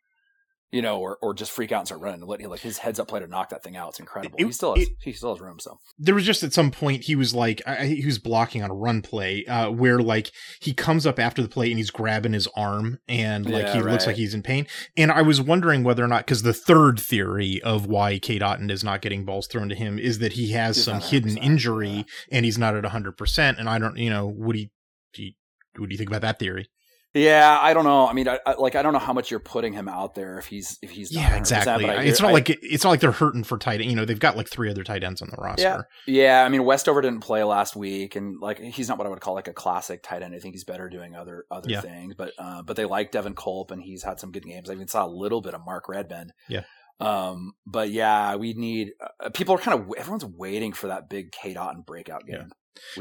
[0.72, 3.00] you know, or or just freak out and start running and let like his heads
[3.00, 3.90] up play to knock that thing out.
[3.90, 4.38] It's incredible.
[4.38, 5.60] It, he still has it, he still has room.
[5.60, 8.72] So there was just at some point he was like I, he was blocking on
[8.72, 12.34] a run play uh, where like he comes up after the play and he's grabbing
[12.34, 13.92] his arm and like yeah, he right.
[13.92, 14.68] looks like he's in pain.
[14.98, 18.72] And I was wondering whether or not because the third theory of why Cade Otton
[18.72, 21.90] is not getting balls thrown to him is that he has he's some hidden injury
[21.90, 22.04] yeah.
[22.32, 23.60] and he's not at hundred percent.
[23.60, 24.68] And I don't, you know, you,
[25.14, 25.32] do you
[25.78, 26.70] what do you think about that theory?
[27.16, 28.06] Yeah, I don't know.
[28.06, 30.38] I mean, I, I, like I don't know how much you're putting him out there
[30.38, 31.86] if he's if he's yeah exactly.
[31.86, 33.80] it's not like it's not like they're hurting for tight.
[33.80, 33.90] End.
[33.90, 35.88] You know, they've got like three other tight ends on the roster.
[36.06, 36.44] Yeah, yeah.
[36.44, 39.34] I mean, Westover didn't play last week, and like he's not what I would call
[39.34, 40.36] like a classic tight end.
[40.36, 41.80] I think he's better doing other other yeah.
[41.80, 42.16] things.
[42.16, 44.70] But uh, but they like Devin Culp, and he's had some good games.
[44.70, 46.34] I even saw a little bit of Mark Redman.
[46.50, 46.64] Yeah.
[47.00, 51.32] Um, but yeah, we need uh, people are kind of everyone's waiting for that big
[51.32, 52.36] Cade Otton breakout game.
[52.42, 52.48] Yeah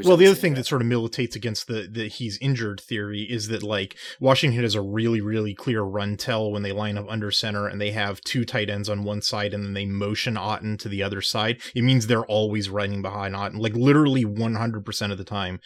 [0.04, 0.60] well, the other thing that.
[0.60, 4.74] that sort of militates against the the he's injured theory is that like Washington has
[4.74, 8.20] a really really clear run tell when they line up under center and they have
[8.22, 11.60] two tight ends on one side and then they motion Otton to the other side.
[11.74, 15.60] It means they're always running behind Otton, like literally 100% of the time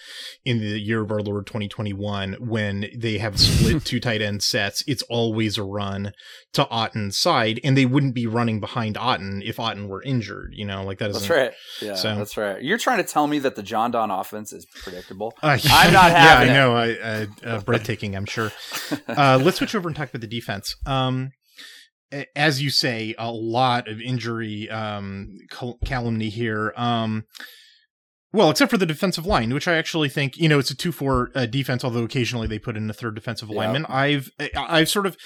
[0.45, 4.83] in the year of our Lord 2021 when they have split two tight end sets.
[4.87, 6.13] It's always a run
[6.53, 10.53] to Otton's side, and they wouldn't be running behind Otton if Otton were injured.
[10.55, 11.53] You know, like that is that's right.
[11.81, 12.63] Yeah, so, that's right.
[12.63, 15.35] You're trying to tell me that the John Don offense is predictable.
[15.43, 16.55] Uh, I'm not having.
[16.55, 16.77] yeah, I know.
[16.77, 18.15] I, uh, breathtaking.
[18.15, 18.53] I'm sure.
[19.09, 20.77] Uh, let's switch over and talk about the defense.
[20.87, 21.33] Um,
[22.37, 25.39] as you say, a lot of injury um,
[25.85, 26.73] calumny here.
[26.77, 27.25] Um,
[28.31, 31.31] well, except for the defensive line, which I actually think you know it's a two-four
[31.35, 31.83] uh, defense.
[31.83, 33.57] Although occasionally they put in a third defensive yeah.
[33.57, 33.87] lineman.
[33.87, 35.17] I've I've sort of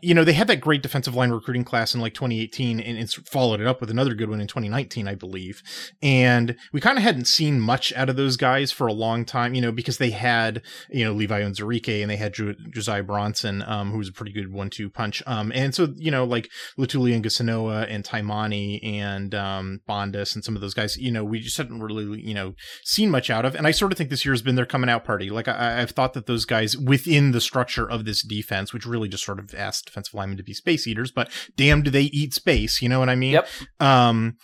[0.00, 3.12] you know they had that great defensive line recruiting class in like 2018, and it's
[3.12, 5.62] followed it up with another good one in 2019, I believe.
[6.00, 9.54] And we kind of hadn't seen much out of those guys for a long time,
[9.54, 13.90] you know, because they had you know Levi Onwuzurike and they had Josiah Bronson, um,
[13.90, 15.22] who was a pretty good one-two punch.
[15.26, 20.54] Um, and so you know like Latulia Ngasanoa and Taimani and um, Bandes and some
[20.54, 22.54] of those guys, you know, we just hadn't really you know know
[22.84, 23.54] seen much out of.
[23.54, 25.30] And I sort of think this year has been their coming out party.
[25.30, 29.08] Like I, have thought that those guys within the structure of this defense, which really
[29.08, 32.34] just sort of asked defensive linemen to be space eaters, but damn, do they eat
[32.34, 32.82] space?
[32.82, 33.32] You know what I mean?
[33.32, 33.48] Yep.
[33.80, 34.36] Um,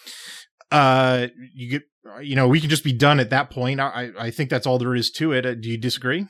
[0.70, 1.82] uh, you get,
[2.22, 3.78] you know, we can just be done at that point.
[3.80, 5.46] I, I think that's all there is to it.
[5.46, 6.26] Uh, do you disagree?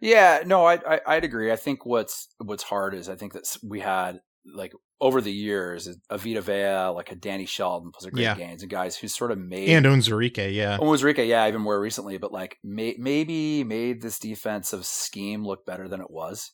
[0.00, 1.52] Yeah, no, I, I would agree.
[1.52, 4.20] I think what's what's hard is I think that we had
[4.54, 8.34] like over the years, a Vita Vea, like a Danny Shelton, those are great yeah.
[8.34, 12.18] games, and guys who sort of made and Onwuzurike, yeah, Onwuzurike, yeah, even more recently,
[12.18, 16.52] but like may, maybe made this defensive scheme look better than it was.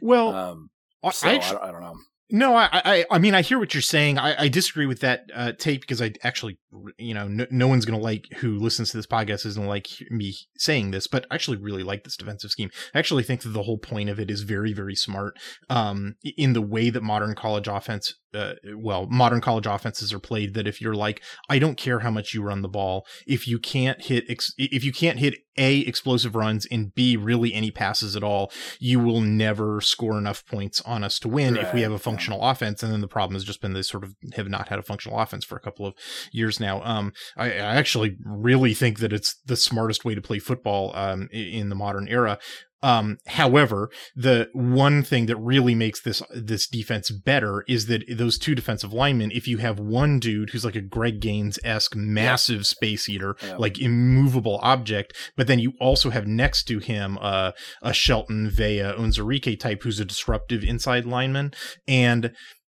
[0.00, 0.70] Well, um,
[1.12, 1.96] so I, actually, I, I, don't know.
[2.30, 4.18] No, I, I, I mean, I hear what you're saying.
[4.18, 6.58] I, I disagree with that uh, take because I actually,
[6.98, 10.34] you know, no, no one's gonna like who listens to this podcast isn't like me
[10.56, 12.70] saying this, but I actually really like this defensive scheme.
[12.94, 15.38] I actually think that the whole point of it is very, very smart.
[15.70, 20.54] Um, in the way that modern college offense uh, well, modern college offenses are played
[20.54, 23.58] that if you're like, I don't care how much you run the ball, if you
[23.58, 28.14] can't hit, ex- if you can't hit a explosive runs and b really any passes
[28.14, 31.64] at all, you will never score enough points on us to win right.
[31.64, 32.82] if we have a functional offense.
[32.82, 35.18] And then the problem has just been they sort of have not had a functional
[35.18, 35.94] offense for a couple of
[36.30, 36.82] years now.
[36.82, 41.28] Um, I, I actually really think that it's the smartest way to play football um,
[41.32, 42.38] in the modern era.
[42.82, 48.38] Um, however, the one thing that really makes this this defense better is that those
[48.38, 52.66] two defensive linemen, if you have one dude who's like a Greg Gaines esque massive
[52.66, 57.92] space eater, like immovable object, but then you also have next to him uh, a
[57.92, 61.52] Shelton Vea Onwuzurike type who's a disruptive inside lineman,
[61.88, 62.32] and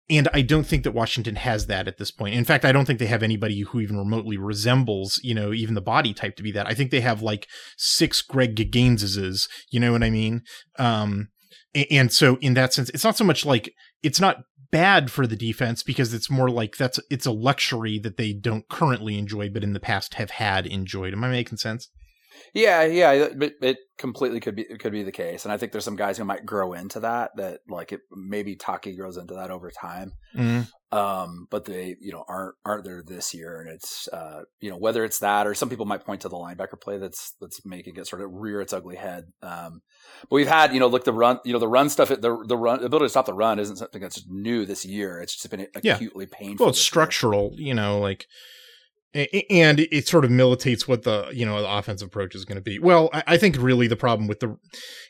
[0.10, 2.34] and I don't think that Washington has that at this point.
[2.34, 5.76] In fact, I don't think they have anybody who even remotely resembles, you know, even
[5.76, 6.68] the body type to be that.
[6.68, 10.42] I think they have like six Greg Gaineses, you know what I mean?
[10.78, 11.30] Um,
[11.92, 15.36] and so in that sense, it's not so much like it's not bad for the
[15.36, 19.64] defense because it's more like that's it's a luxury that they don't currently enjoy, but
[19.64, 21.14] in the past have had enjoyed.
[21.14, 21.90] Am I making sense?
[22.54, 25.72] Yeah, yeah, it, it completely could be it could be the case, and I think
[25.72, 27.36] there's some guys who might grow into that.
[27.36, 30.98] That like it maybe Taki grows into that over time, mm-hmm.
[30.98, 34.78] um, but they you know aren't aren't there this year, and it's uh, you know
[34.78, 37.98] whether it's that or some people might point to the linebacker play that's that's making
[37.98, 39.26] it sort of rear its ugly head.
[39.42, 39.82] Um,
[40.22, 42.58] but we've had you know look the run you know the run stuff the the
[42.58, 45.22] run the ability to stop the run isn't something that's new this year.
[45.22, 46.38] It's just been acutely yeah.
[46.38, 46.66] painful.
[46.66, 47.68] Well, it's structural, year.
[47.68, 48.28] you know, like
[49.14, 52.62] and it sort of militates what the you know the offensive approach is going to
[52.62, 52.78] be.
[52.78, 54.58] Well, I, think really the problem with the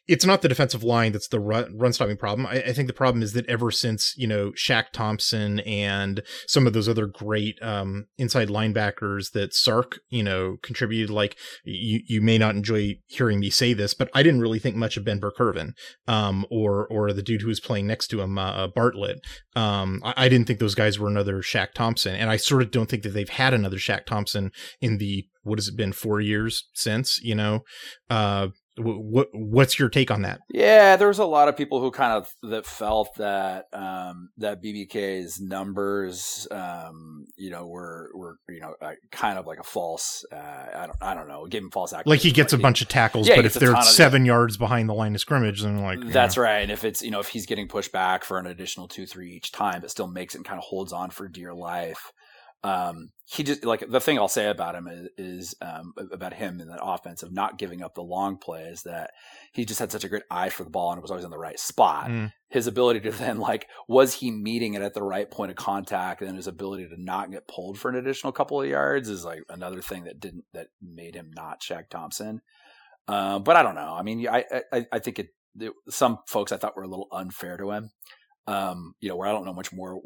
[0.07, 2.47] it's not the defensive line that's the run, run stopping problem.
[2.47, 6.71] I, think the problem is that ever since you know Shaq Thompson and some of
[6.71, 11.09] those other great um, inside linebackers that Sark you know contributed.
[11.09, 14.77] Like you you may not enjoy hearing me say this, but I didn't really think
[14.77, 15.73] much of Ben Burr-Kirven
[16.07, 19.19] um, or or the dude who was playing next to him uh, uh, Bartlett.
[19.57, 22.71] Um, I, I, didn't think those guys were another Shaq Thompson, and I sort of
[22.71, 23.77] don't think that they've had another.
[23.89, 27.63] Shaq Thompson in the what has it been four years since you know?
[28.09, 28.49] Uh
[28.81, 30.39] what what's your take on that?
[30.49, 34.63] Yeah there was a lot of people who kind of that felt that um that
[34.63, 40.25] bbk's numbers um you know were were you know uh, kind of like a false
[40.31, 40.35] uh
[40.75, 43.27] i don't i don't know gave him false like he gets a bunch of tackles
[43.27, 46.43] yeah, but if they're seven yards behind the line of scrimmage then like that's know.
[46.43, 49.05] right and if it's you know if he's getting pushed back for an additional two
[49.05, 52.11] three each time it still makes it and kind of holds on for dear life
[52.63, 56.59] um, he just like the thing I'll say about him is, is um, about him
[56.59, 59.11] in the offense of not giving up the long plays that
[59.53, 61.31] he just had such a great eye for the ball and it was always in
[61.31, 62.09] the right spot.
[62.09, 62.33] Mm.
[62.49, 66.21] His ability to then like was he meeting it at the right point of contact
[66.21, 69.43] and his ability to not get pulled for an additional couple of yards is like
[69.49, 72.41] another thing that didn't that made him not Shaq Thompson.
[73.07, 73.95] Uh, but I don't know.
[73.97, 74.43] I mean, I
[74.73, 77.91] I, I think it, it, some folks I thought were a little unfair to him
[78.49, 80.01] um, you know, where I don't know much more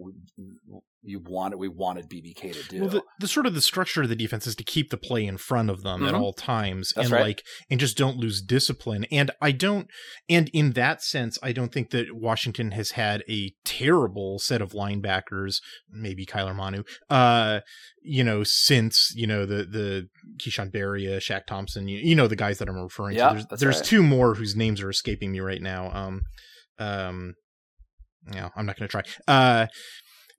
[1.01, 2.81] you wanted we wanted BBK to do.
[2.81, 5.25] Well, the, the, sort of the structure of the defense is to keep the play
[5.25, 6.09] in front of them mm-hmm.
[6.09, 7.23] at all times, That's and right.
[7.23, 9.05] like and just don't lose discipline.
[9.11, 9.87] And I don't,
[10.29, 14.73] and in that sense, I don't think that Washington has had a terrible set of
[14.73, 15.61] linebackers.
[15.89, 17.61] Maybe Kyler Manu, uh,
[18.01, 22.35] you know, since you know the the Keishawn Bierria, Shaq Thompson, you, you know the
[22.35, 23.45] guys that I'm referring to.
[23.49, 23.85] There's, there's right.
[23.85, 25.91] two more whose names are escaping me right now.
[25.93, 26.21] Um,
[26.77, 27.35] um
[28.27, 29.03] no, I'm not going to try.
[29.27, 29.67] Uh,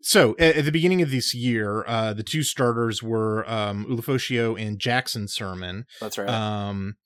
[0.03, 3.87] so at, at, the beginning of this year, uh, the two starters were um,
[4.55, 5.85] and Jackson Sermon.
[6.01, 6.29] That's right.
[6.29, 6.97] Um,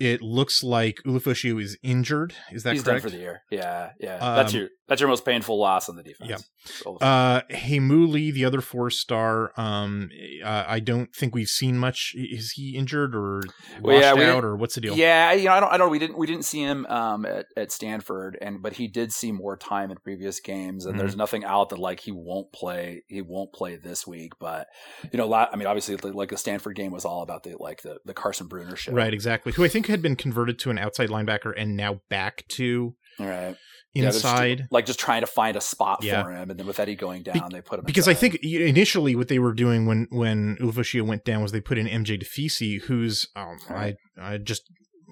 [0.00, 2.34] it looks like Ulofoshio is injured.
[2.50, 3.02] Is that He's correct?
[3.02, 3.42] done for the year.
[3.50, 4.16] Yeah, yeah.
[4.16, 6.48] Um, that's your that's your most painful loss on the defense.
[6.84, 6.92] Yeah.
[7.00, 9.52] Uh, Heimuli, the other four star.
[9.56, 10.10] Um,
[10.42, 12.14] uh, I don't think we've seen much.
[12.16, 13.42] Is he injured or
[13.80, 14.96] well, washed yeah, out or what's the deal?
[14.96, 15.90] Yeah, you know, I don't, I don't.
[15.90, 19.32] We didn't, we didn't see him um at, at Stanford, and but he did see
[19.32, 20.98] more time in previous games, and mm-hmm.
[20.98, 23.04] there's nothing out that like he won't play.
[23.06, 24.66] He won't play this week, but
[25.12, 27.98] you know, I mean, obviously, like the Stanford game was all about the like the
[28.06, 29.12] the Carson Bruener show, right?
[29.12, 29.52] Exactly.
[29.52, 33.56] Who I think had been converted to an outside linebacker and now back to right
[33.94, 36.22] inside, yeah, like just trying to find a spot yeah.
[36.22, 38.16] for him, and then with Eddie going down, Be- they put him because inside.
[38.16, 41.78] I think initially what they were doing when when Ulofoshio went down was they put
[41.78, 43.96] in MJ Tafisi, who's um, right.
[44.20, 44.62] I I just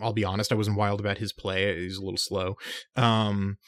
[0.00, 1.76] I'll be honest, I wasn't wild about his play.
[1.80, 2.56] He's a little slow.
[2.96, 3.58] Um,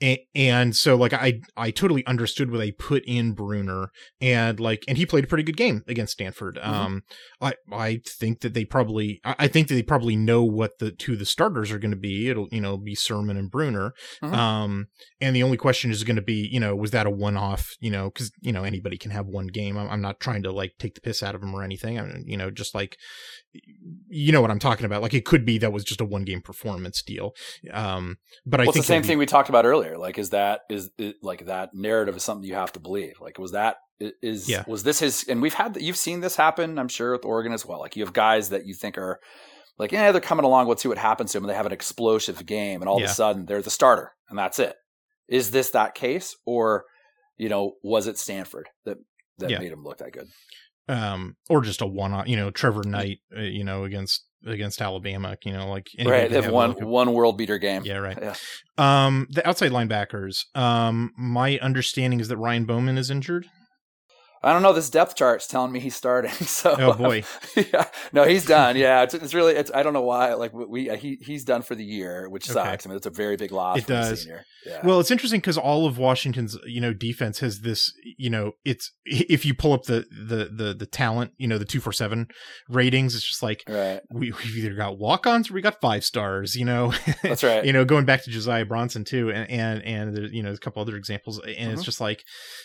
[0.00, 3.88] and, and, so like I I totally understood what they put in Bruener
[4.20, 6.56] and like and he played a pretty good game against Stanford.
[6.56, 6.70] Mm-hmm.
[6.70, 7.02] Um
[7.40, 11.14] I I think that they probably I think that they probably know what the two
[11.14, 12.28] of the starters are going to be.
[12.28, 13.90] It'll you know be Sermon and Bruener.
[14.22, 14.34] Mm-hmm.
[14.34, 14.86] Um
[15.20, 17.70] and the only question is going to be you know was that a one off
[17.80, 19.76] you know because you know anybody can have one game.
[19.76, 21.98] I'm, I'm, not trying to like take the piss out of him or anything.
[21.98, 22.96] I mean, you know just like
[24.08, 25.02] you know what I'm talking about.
[25.02, 27.34] Like it could be that was just a one game performance deal.
[27.72, 29.98] Um, but I well, think the same thing we talked about earlier.
[29.98, 33.20] Like, is that is it, like that narrative is something you have to believe?
[33.20, 34.64] Like, was that is yeah.
[34.66, 35.24] was this his?
[35.28, 36.78] And we've had you've seen this happen.
[36.78, 37.80] I'm sure with Oregon as well.
[37.80, 39.20] Like you have guys that you think are
[39.78, 40.66] like, yeah, they're coming along.
[40.66, 41.44] Let's see what happens to them.
[41.44, 43.06] And they have an explosive game, and all yeah.
[43.06, 44.76] of a sudden they're the starter, and that's it.
[45.28, 46.84] Is this that case, or
[47.36, 48.98] you know, was it Stanford that
[49.38, 49.58] that yeah.
[49.58, 50.28] made him look that good?
[50.88, 54.80] Um, or just a one off, you know, Trevor Knight, uh, you know, against against
[54.80, 55.36] Alabama.
[55.44, 57.82] You know, like right, they've won one world beater game.
[57.84, 58.18] Yeah, right.
[58.20, 58.34] Yeah.
[58.76, 60.44] Um, the outside linebackers.
[60.54, 63.46] Um, my understanding is that Ryan Bowman is injured.
[64.42, 64.72] I don't know.
[64.72, 66.32] This depth chart's telling me he's starting.
[66.48, 67.24] So, oh boy,
[67.56, 68.76] yeah, no, he's done.
[68.76, 69.54] Yeah, it's, it's really.
[69.54, 70.34] It's, I don't know why.
[70.34, 72.58] Like we, he he's done for the year, which sucks.
[72.58, 72.78] Okay.
[72.84, 73.78] I mean, it's a very big loss.
[73.78, 74.26] It does.
[74.66, 74.80] Yeah.
[74.82, 77.92] Well, it's interesting because all of Washington's you know defense has this.
[78.16, 81.64] You know, it's if you pull up the the the the talent, you know, the
[81.64, 82.28] two four seven
[82.68, 84.00] ratings, it's just like right.
[84.10, 86.56] we we've either got walk ons or we got five stars.
[86.56, 87.64] You know, that's right.
[87.66, 90.58] you know, going back to Josiah Bronson too, and and and there's you know a
[90.58, 91.70] couple other examples, and mm-hmm.
[91.72, 92.24] it's just like,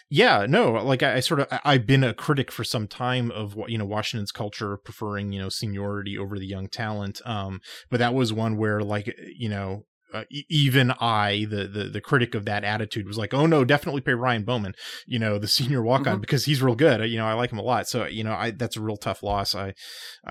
[0.09, 3.55] yeah, no, like I, I sort of I've been a critic for some time of
[3.55, 7.21] what you know Washington's culture preferring you know seniority over the young talent.
[7.25, 12.01] Um, but that was one where like you know uh, even I, the, the the
[12.01, 14.75] critic of that attitude, was like, "Oh no, definitely pay Ryan Bowman,
[15.07, 16.21] you know, the senior walk on mm-hmm.
[16.21, 17.09] because he's real good.
[17.09, 17.87] You know, I like him a lot.
[17.87, 19.55] So you know, I that's a real tough loss.
[19.55, 19.73] I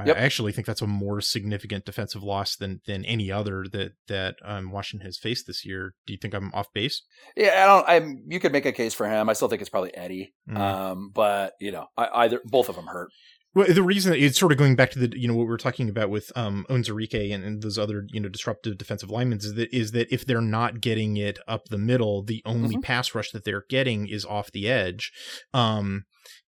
[0.07, 0.17] yep.
[0.17, 4.37] I actually think that's a more significant defensive loss than than any other that that
[4.45, 5.95] um, Washington has faced this year.
[6.07, 7.03] Do you think I'm off base?
[7.37, 7.89] Yeah, I don't.
[7.89, 8.23] I'm.
[8.29, 9.29] you could make a case for him.
[9.29, 10.35] I still think it's probably Eddie.
[10.49, 10.61] Mm-hmm.
[10.61, 13.11] Um, but you know, I, either both of them hurt.
[13.55, 15.59] Well, the reason it's sort of going back to the you know what we are
[15.59, 19.55] talking about with um Onwuzurike and, and those other you know disruptive defensive linemen is
[19.55, 22.81] that is that if they're not getting it up the middle, the only mm-hmm.
[22.81, 25.13] pass rush that they're getting is off the edge,
[25.53, 26.05] um,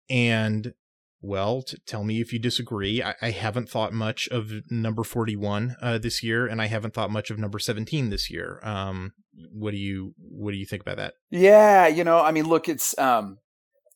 [0.08, 0.72] and
[1.20, 3.02] well, t- tell me if you disagree.
[3.02, 7.10] I-, I, haven't thought much of number forty-one uh, this year, and I haven't thought
[7.10, 8.60] much of number seventeen this year.
[8.62, 9.12] Um,
[9.50, 11.14] what do you what do you think about that?
[11.30, 13.38] Yeah, you know, I mean, look, it's um,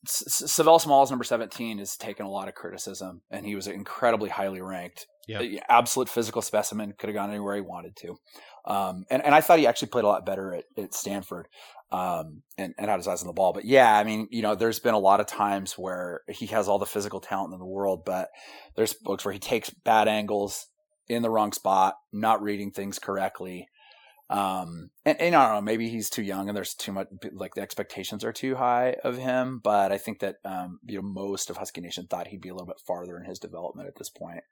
[0.07, 4.61] Sav'ell Smalls, number 17, has taken a lot of criticism, and he was incredibly highly
[4.61, 5.07] ranked.
[5.27, 5.63] Yep.
[5.69, 8.15] Absolute physical specimen, could have gone anywhere he wanted to.
[8.65, 11.47] Um, and, and I thought he actually played a lot better at, at Stanford
[11.91, 13.53] um, and, and had his eyes on the ball.
[13.53, 16.67] But yeah, I mean, you know, there's been a lot of times where he has
[16.67, 18.29] all the physical talent in the world, but
[18.75, 20.67] there's books where he takes bad angles
[21.07, 23.67] in the wrong spot, not reading things correctly.
[24.29, 27.55] Um, and, and, I don't know, maybe he's too young and there's too much, like
[27.55, 29.59] the expectations are too high of him.
[29.63, 32.53] But I think that, um, you know, most of Husky Nation thought he'd be a
[32.53, 34.43] little bit farther in his development at this point.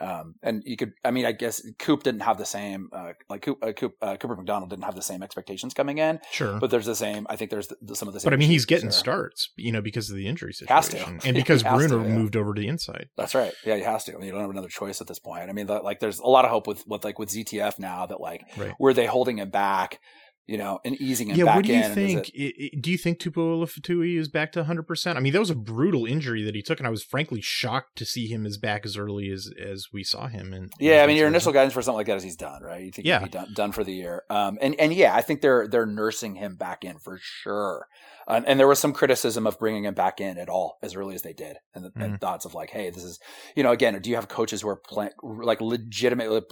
[0.00, 3.42] Um, and you could, I mean, I guess Coop didn't have the same, uh, like
[3.42, 6.20] Coop, uh, Coop uh, Cooper McDonald didn't have the same expectations coming in.
[6.30, 6.58] Sure.
[6.58, 8.26] But there's the same, I think there's the, some of the same.
[8.26, 8.98] But I mean, he's getting there.
[8.98, 11.20] starts, you know, because of the injury situation.
[11.24, 12.14] And because Bruener to, yeah.
[12.14, 13.08] moved over to the inside.
[13.16, 13.52] That's right.
[13.64, 14.14] Yeah, he has to.
[14.14, 15.48] I mean, you don't have another choice at this point.
[15.48, 18.06] I mean, the, like, there's a lot of hope with, with like with ZTF now
[18.06, 18.74] that like, right.
[18.78, 20.00] were they holding him back?
[20.46, 21.94] You know, and easing him yeah, back what do you in.
[21.94, 22.28] Think?
[22.30, 25.16] It, it, do you think Tupuola-Fetui is back to 100%?
[25.16, 27.96] I mean, that was a brutal injury that he took, and I was frankly shocked
[27.98, 30.52] to see him as back as early as as we saw him.
[30.52, 32.82] And yeah, I mean, your initial guidance for something like that is he's done, right?
[32.84, 33.20] You think yeah.
[33.20, 34.24] he'd be done, done for the year.
[34.30, 37.86] Um, and and yeah, I think they're they're nursing him back in for sure.
[38.26, 41.14] Uh, and there was some criticism of bringing him back in at all as early
[41.14, 42.02] as they did, and, the, mm-hmm.
[42.02, 43.18] and thoughts of like, hey, this is,
[43.56, 46.42] you know, again, do you have coaches who are playing like legitimately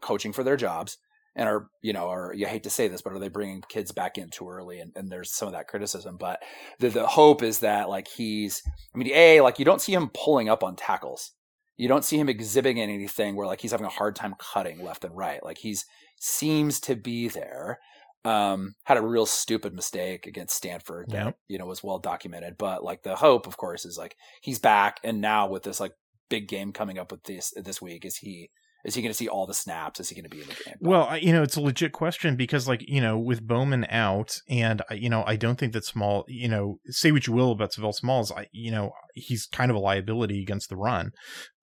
[0.00, 0.98] coaching for their jobs?
[1.36, 3.92] And are you know or you hate to say this but are they bringing kids
[3.92, 4.80] back in too early?
[4.80, 6.40] And, and there's some of that criticism but
[6.78, 8.62] the, the hope is that like he's
[8.94, 11.32] i mean a like you don't see him pulling up on tackles.
[11.76, 15.04] You don't see him exhibiting anything where like he's having a hard time cutting left
[15.04, 15.42] and right.
[15.42, 15.86] Like he's
[16.18, 17.78] seems to be there.
[18.24, 21.38] Um had a real stupid mistake against stanford that yep.
[21.48, 25.00] you know was well documented but like the hope of course is like he's back
[25.02, 25.92] and now with this like
[26.28, 28.50] big game coming up with this this week is he
[28.84, 30.00] is he going to see all the snaps?
[30.00, 30.74] Is he going to be in the game?
[30.80, 34.82] Well, you know, it's a legit question because, like, you know, with Bowman out, and
[34.90, 37.94] you know, I don't think that Small, you know, say what you will about Sav'ell
[37.94, 41.10] Smalls, I, you know, he's kind of a liability against the run.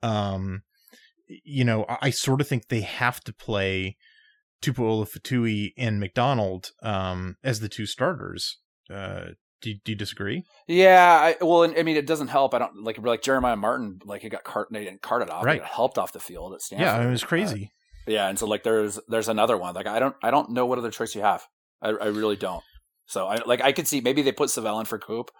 [0.03, 0.61] Um,
[1.27, 3.97] you know, I, I sort of think they have to play
[4.61, 8.57] Tupuola-Fetui and McDonald um, as the two starters
[8.93, 10.43] uh, do you, do you disagree?
[10.67, 12.53] Yeah, I, well, I mean, it doesn't help.
[12.53, 15.61] I don't like like Jeremiah Martin, like he got cart, they didn't carted off, right?
[15.61, 16.85] It helped off the field at Stanford.
[16.85, 17.71] Yeah, it was crazy.
[18.07, 19.75] Uh, yeah, and so like there's there's another one.
[19.75, 21.45] Like I don't I don't know what other choice you have.
[21.81, 22.63] I, I really don't.
[23.05, 25.31] So I like I could see maybe they put Sav'ell in for Coop,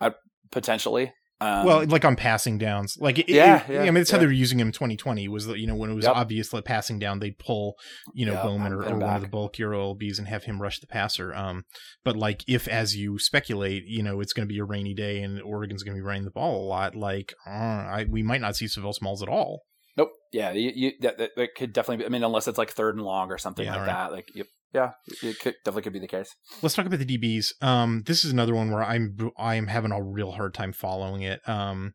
[0.00, 0.12] I,
[0.50, 1.12] potentially.
[1.44, 4.16] Um, well, like on passing downs, like it, yeah, it, yeah, I mean, it's yeah.
[4.16, 5.28] how they were using him in 2020.
[5.28, 6.16] Was you know when it was yep.
[6.16, 7.74] obvious that passing down, they'd pull
[8.14, 10.80] you know yep, Bowman or, or one of the bulkier OLBs and have him rush
[10.80, 11.34] the passer.
[11.34, 11.64] Um,
[12.02, 15.22] but like if as you speculate, you know it's going to be a rainy day
[15.22, 18.40] and Oregon's going to be running the ball a lot, like uh, I, we might
[18.40, 19.64] not see Sav'ell Smalls at all.
[19.96, 20.12] Nope.
[20.32, 22.06] Yeah, you, you that, that, that, could definitely be.
[22.06, 23.86] I mean, unless it's like third and long or something yeah, like right.
[23.86, 24.12] that.
[24.12, 24.46] Like, yep.
[24.74, 24.90] Yeah,
[25.22, 26.34] it could, definitely could be the case.
[26.60, 27.62] Let's talk about the DBs.
[27.62, 31.48] Um, this is another one where I'm I'm having a real hard time following it.
[31.48, 31.94] Um,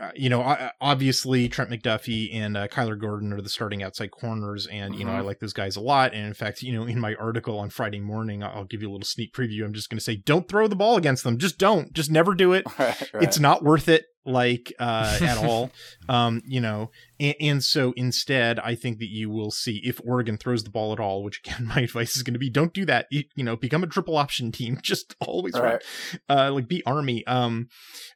[0.00, 4.66] uh, you know, obviously Trent McDuffie and uh, Kyler Gordon are the starting outside corners,
[4.66, 5.08] and you mm-hmm.
[5.08, 5.26] know I mm-hmm.
[5.26, 6.12] like those guys a lot.
[6.12, 8.92] And in fact, you know, in my article on Friday morning, I'll give you a
[8.92, 9.64] little sneak preview.
[9.64, 11.38] I'm just going to say, don't throw the ball against them.
[11.38, 11.92] Just don't.
[11.92, 12.64] Just never do it.
[12.78, 13.22] right, right.
[13.22, 14.06] It's not worth it.
[14.28, 15.70] Like uh, at all.
[16.08, 20.36] Um, you know, and, and, so instead, I think that you will see if Oregon
[20.36, 21.22] throws the ball at all.
[21.22, 23.06] Which again, my advice is going to be: don't do that.
[23.10, 24.78] You, you, know, become a triple option team.
[24.82, 25.82] Just always right.
[26.28, 27.26] Uh, like be Army.
[27.26, 27.68] Um,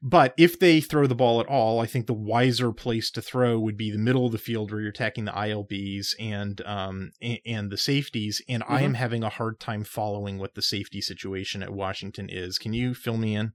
[0.03, 3.59] but if they throw the ball at all, I think the wiser place to throw
[3.59, 7.39] would be the middle of the field where you're attacking the ILBs and um and,
[7.47, 8.43] and the safeties.
[8.49, 8.73] And mm-hmm.
[8.73, 12.59] I am having a hard time following what the safety situation at Washington is.
[12.59, 13.53] Can you fill me in?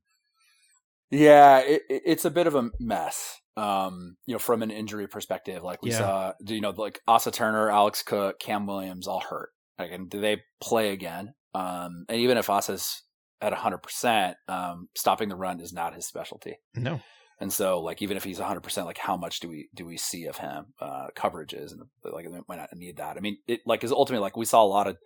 [1.09, 3.39] Yeah, it, it's a bit of a mess.
[3.55, 5.97] Um, you know, from an injury perspective, like we yeah.
[5.97, 9.49] saw, you know, like Asa Turner, Alex Cook, Cam Williams, all hurt.
[9.79, 11.33] Like, and do they play again?
[11.55, 13.03] Um, and even if Asa's
[13.41, 16.57] at hundred percent, um, stopping the run is not his specialty.
[16.75, 17.01] No.
[17.39, 19.97] And so, like, even if he's 100, percent like, how much do we do we
[19.97, 20.73] see of him?
[20.81, 23.17] Uh, coverages and like, we might not need that.
[23.17, 24.97] I mean, it like is ultimately like we saw a lot of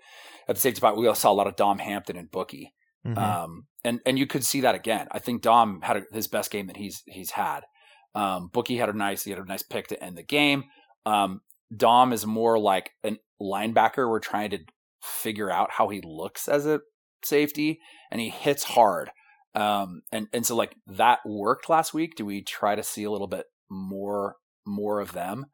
[0.47, 0.97] at the safety spot.
[0.97, 2.73] We saw a lot of Dom Hampton and Bookie,
[3.05, 3.17] mm-hmm.
[3.17, 5.07] um, and and you could see that again.
[5.11, 7.61] I think Dom had a, his best game that he's he's had.
[8.13, 10.65] Um, Bookie had a nice he had a nice pick to end the game.
[11.05, 11.41] Um,
[11.75, 14.09] Dom is more like a linebacker.
[14.09, 14.59] We're trying to
[15.01, 16.81] figure out how he looks as a
[17.23, 17.79] safety,
[18.11, 19.11] and he hits hard.
[19.55, 22.15] Um, and and so like that worked last week.
[22.15, 24.35] Do we try to see a little bit more
[24.65, 25.47] more of them?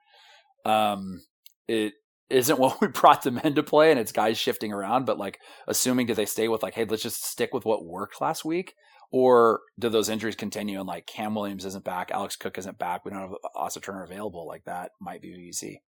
[0.65, 1.23] Um,
[1.67, 1.93] it
[2.29, 5.05] isn't what we brought them in to play, and it's guys shifting around.
[5.05, 8.21] But like, assuming do they stay with like, hey, let's just stick with what worked
[8.21, 8.73] last week,
[9.11, 13.05] or do those injuries continue and like Cam Williams isn't back, Alex Cook isn't back,
[13.05, 14.45] we don't have Asa Turner available?
[14.47, 15.81] Like that might be easy.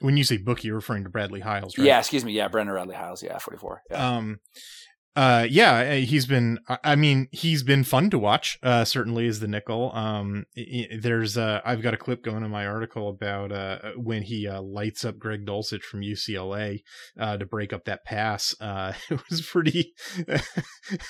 [0.00, 1.86] When you say bookie, you're referring to Bradley Hiles, right?
[1.86, 2.32] Yeah, excuse me.
[2.32, 3.22] Yeah, Brendan Radley-Hiles.
[3.22, 3.82] Yeah, 44.
[3.90, 4.16] Yeah.
[4.16, 4.40] Um,
[5.14, 6.58] uh, yeah, uh, he's been.
[6.82, 8.58] I mean, he's been fun to watch.
[8.62, 9.92] Uh, certainly is the nickel.
[9.94, 10.46] Um,
[11.00, 11.36] there's.
[11.36, 15.04] Uh, I've got a clip going in my article about uh when he uh, lights
[15.04, 16.80] up Greg Dulcich from UCLA
[17.18, 18.54] uh to break up that pass.
[18.58, 19.92] Uh, it was pretty.
[20.26, 20.46] that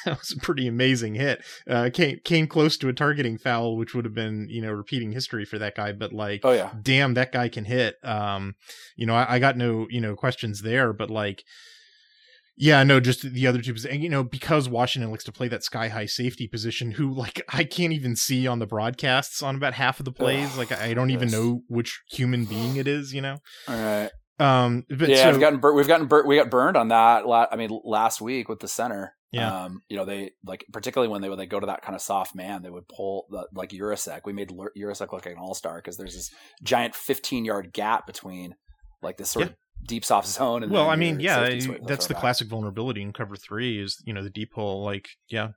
[0.07, 1.45] was a pretty amazing hit.
[1.69, 5.13] Uh, came came close to a targeting foul, which would have been you know repeating
[5.13, 5.93] history for that guy.
[5.93, 7.97] But like, oh yeah, damn, that guy can hit.
[8.03, 8.57] Um,
[8.97, 11.45] you know, I, I got no you know questions there, but like
[12.57, 14.03] yeah, no, just the other two positions.
[14.03, 17.65] You know, because Washington likes to play that sky high safety position, who like I
[17.65, 20.51] can't even see on the broadcasts on about half of the plays.
[20.53, 23.15] Ugh, like I don't even know which human being it is.
[23.15, 23.39] You know.
[23.69, 24.11] All right.
[24.39, 24.85] Um.
[24.89, 27.27] But yeah, so, we've gotten bur- we've gotten bur- we got burned on that.
[27.27, 29.15] La- I mean, last week with the center.
[29.31, 29.65] Yeah.
[29.65, 29.81] Um.
[29.89, 32.35] You know, they like particularly when they when they go to that kind of soft
[32.35, 34.21] man, they would pull the, like Yurosek.
[34.27, 36.31] We made Yurosek look like an all star because there's this
[36.63, 38.57] giant 15 yard gap between
[39.01, 39.51] like this sort yeah.
[39.53, 39.57] of
[39.87, 40.69] deep soft zone.
[40.71, 44.31] well, I mean, yeah, that's the classic vulnerability in cover three is you know the
[44.31, 44.85] deep hole.
[44.85, 45.49] Like, yeah,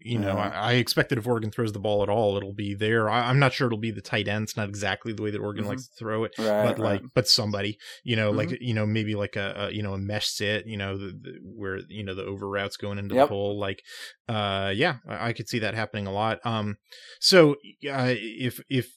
[0.00, 2.74] you know, I, I, expect that if Oregon throws the ball at all, it'll be
[2.74, 3.08] there.
[3.08, 4.44] I, am not sure it'll be the tight end.
[4.44, 5.70] It's not exactly the way that Oregon mm-hmm.
[5.70, 8.38] likes to throw it, right, but like, but somebody, you know, mm-hmm.
[8.38, 11.06] like you know, maybe like a, a, you know a mesh sit, you know, the,
[11.06, 13.24] the, where you know the over routes going into yep.
[13.24, 13.58] the hole.
[13.58, 13.82] Like,
[14.28, 16.38] uh, yeah, I, I, could see that happening a lot.
[16.44, 16.76] Um,
[17.20, 17.52] so
[17.90, 18.92] uh, if if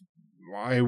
[0.56, 0.82] I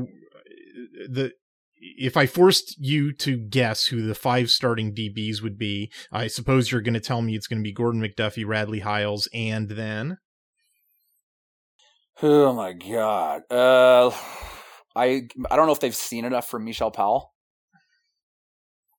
[1.08, 1.32] the
[1.80, 6.72] if I forced you to guess who the five starting DBs would be, I suppose
[6.72, 10.18] you're going to tell me it's going to be Gordon McDuffie, Radley Hiles, and then.
[12.22, 13.44] Oh my god!
[13.50, 14.12] Uh,
[14.94, 17.34] I I don't know if they've seen enough from Mishael Powell.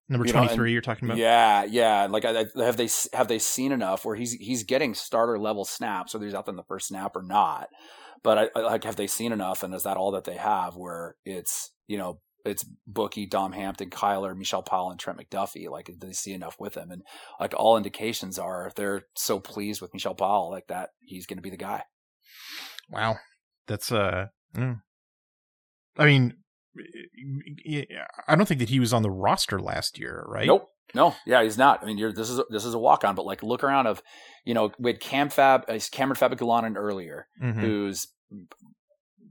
[0.09, 1.19] Number twenty three, you you're talking about?
[1.19, 2.09] Yeah, yeah.
[2.11, 6.25] Like, have they have they seen enough where he's he's getting starter level snaps, whether
[6.25, 7.69] he's out there in the first snap or not?
[8.23, 10.77] But I, I, like, have they seen enough, and is that all that they have?
[10.77, 15.69] Where it's you know it's Bookie, Dom Hampton, Kyler, Mishael Powell, and Trent McDuffie.
[15.69, 17.03] Like they see enough with him, and
[17.39, 21.43] like all indications are they're so pleased with Mishael Powell, like that he's going to
[21.43, 21.85] be the guy.
[22.91, 23.17] Wow,
[23.67, 24.81] that's uh, mm.
[25.97, 26.35] I mean,
[28.27, 30.47] I don't think that he was on the roster last year, right?
[30.47, 30.69] Nope.
[30.93, 31.83] No, yeah, he's not.
[31.83, 34.03] I mean, this is this is a walk on, but like look around of,
[34.45, 37.61] you know, we had Cam Fab, uh, Cameron Fabiculanan earlier, mm-hmm.
[37.61, 38.09] who's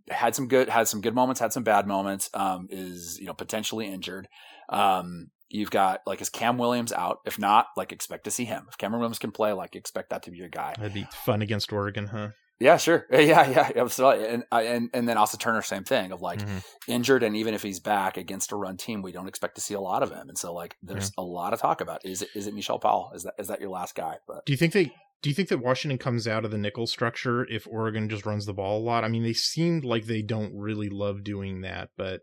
[0.10, 2.30] had some good had some good moments, had some bad moments.
[2.34, 4.28] Um, is you know potentially injured.
[4.70, 7.20] Um, you've got like is Cam Williams out?
[7.26, 8.66] If not, like expect to see him.
[8.70, 10.76] If Cameron Williams can play, like expect that to be your guy.
[10.78, 12.30] That'd be fun against Oregon, huh?
[12.60, 13.06] Yeah, sure.
[13.12, 14.28] Yeah, yeah, absolutely.
[14.28, 16.58] And and and then also Turner, same thing of like mm-hmm.
[16.88, 19.74] injured, and even if he's back against a run team, we don't expect to see
[19.74, 20.30] a lot of him.
[20.30, 21.24] And so like there's yeah.
[21.24, 23.12] a lot of talk about is it is it Mishael Powell?
[23.16, 24.18] Is that is that your last guy?
[24.28, 24.92] But do you think they
[25.22, 28.46] do you think that Washington comes out of the nickel structure if Oregon just runs
[28.46, 29.04] the ball a lot?
[29.04, 32.22] I mean, they seemed like they don't really love doing that, but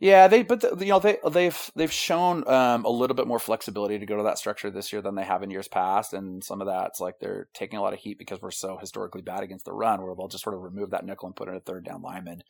[0.00, 3.38] yeah, they but the, you know they they've they've shown um, a little bit more
[3.38, 6.42] flexibility to go to that structure this year than they have in years past, and
[6.42, 9.42] some of that's like they're taking a lot of heat because we're so historically bad
[9.42, 11.60] against the run, where they'll just sort of remove that nickel and put in a
[11.60, 12.42] third down lineman,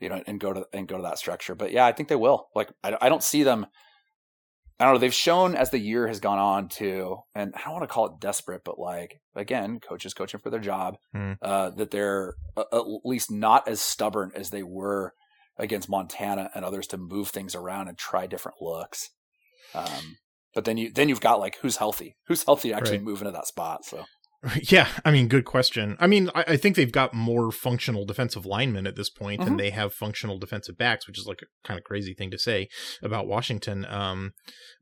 [0.00, 1.54] you know, and go to and go to that structure.
[1.54, 2.48] But yeah, I think they will.
[2.54, 3.66] Like I, I don't see them
[4.80, 4.98] I don't know.
[5.00, 8.06] They've shown as the year has gone on to, and I don't want to call
[8.06, 11.32] it desperate, but like again, coaches coaching for their job, Hmm.
[11.42, 15.14] uh, that they're at least not as stubborn as they were
[15.56, 19.10] against Montana and others to move things around and try different looks.
[19.74, 20.18] Um,
[20.54, 23.04] but then you then you've got like who's healthy, who's healthy actually Right.
[23.04, 23.84] move into that spot.
[23.84, 24.04] So
[24.62, 25.96] Yeah, I mean, good question.
[25.98, 29.54] I mean, I, I think they've got more functional defensive linemen at this point than
[29.54, 29.58] Mhm.
[29.58, 32.68] they have functional defensive backs, which is like a kind of crazy thing to say
[33.02, 33.84] about Washington.
[33.86, 34.32] Um,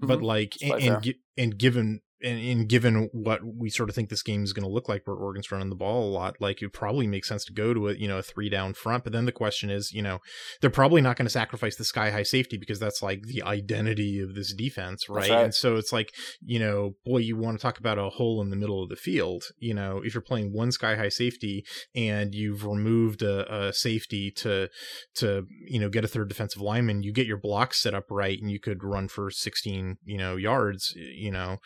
[0.00, 0.22] but Mhm.
[0.24, 4.42] like, quite and, and given and, and given what we sort of think this game
[4.42, 7.06] is going to look like, where Oregon's running the ball a lot, like it probably
[7.06, 9.04] makes sense to go to a you know a three down front.
[9.04, 10.18] But then the question is, you know,
[10.60, 14.20] they're probably not going to sacrifice the sky high safety because that's like the identity
[14.20, 15.30] of this defense, right?
[15.30, 15.44] right.
[15.44, 16.12] And so it's like,
[16.44, 18.96] you know, boy, you want to talk about a hole in the middle of the
[18.96, 19.44] field.
[19.58, 21.64] You know, if you're playing one sky high safety
[21.94, 24.68] and you've removed a, a safety to
[25.16, 28.38] to you know get a third defensive lineman, you get your blocks set up right,
[28.40, 30.94] and you could run for 16 you know yards.
[30.96, 31.58] You know,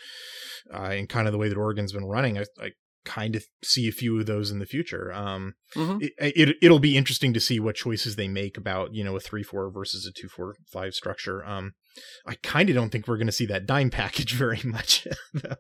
[0.73, 2.71] uh, and kind of the way that Oregon's been running, I, I
[3.05, 5.13] kind of see a few of those in the future.
[5.13, 6.03] Um, Mhm.
[6.03, 9.21] it, it it'll be interesting to see what choices they make about you know a
[9.21, 11.45] three four versus a two four five structure.
[11.45, 11.73] Um,
[12.27, 15.07] I kind of don't think we're going to see that dime package very much.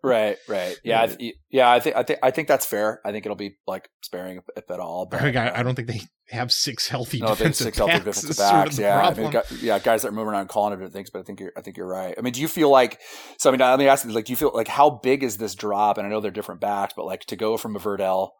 [0.02, 1.70] right, right, yeah, I th- yeah.
[1.70, 3.00] I think I think I think that's fair.
[3.04, 5.06] I think it'll be like sparing if, if at all.
[5.06, 8.04] But, I, I don't think they have six healthy No, defensive six healthy backs.
[8.04, 10.76] defensive is sort of yeah, I mean, yeah, guys that are moving around calling it
[10.76, 12.14] different things, but I think you're, I think you're right.
[12.16, 13.00] I mean, do you feel like?
[13.38, 15.38] So I mean, let me ask you, like, do you feel like how big is
[15.38, 15.98] this drop?
[15.98, 18.30] And I know they're different backs, but like to go from a Verdell,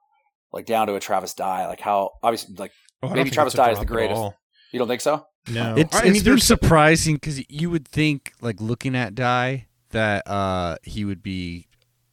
[0.53, 2.72] like down to a Travis Dye, like how obviously like
[3.03, 4.20] Oh, maybe Travis Dye is the greatest.
[4.72, 5.24] you don't think so?
[5.49, 9.14] No, It's, I it's mean, been there's surprising because you would think, like looking at
[9.14, 11.66] Dye, that uh, he would be.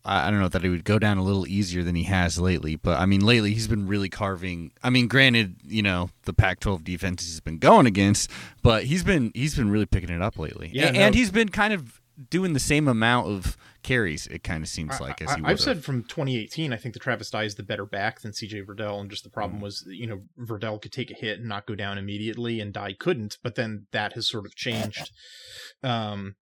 [0.06, 2.40] I I don't know that he would go down a little easier than he has
[2.40, 4.72] lately, but I mean, lately he's been really carving.
[4.82, 8.32] I mean, granted, you know the Pac-12 defense he's been going against,
[8.64, 11.00] but he's been he's been really picking it up lately, Yeah, A- no.
[11.02, 14.28] and he's been kind of doing the same amount of carries.
[14.28, 16.94] It kind of seems like as he I, would have said from 2018, I think
[16.94, 19.34] the Travis Dye is the better back than CJ Verdell, and just the Mm.
[19.34, 22.74] problem was, you know, Verdell could take a hit and not go down immediately, and
[22.74, 23.38] Dye couldn't.
[23.44, 25.12] But then that has sort of changed.
[25.84, 26.36] Um,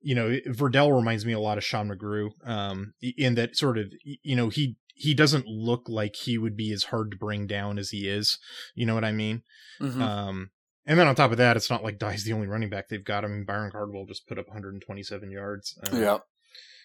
[0.00, 3.92] you know, Verdell reminds me a lot of Sean McGrew, um, in that sort of,
[4.04, 7.78] you know, he he doesn't look like he would be as hard to bring down
[7.78, 8.38] as he is.
[8.74, 9.42] You know what I mean?
[9.80, 10.00] Mhm.
[10.00, 10.50] Um,
[10.86, 13.04] and then on top of that, it's not like Dye's the only running back they've
[13.04, 13.24] got.
[13.24, 15.78] I mean, Byron Cardwell just put up 127 yards.
[15.86, 16.18] Um, yeah,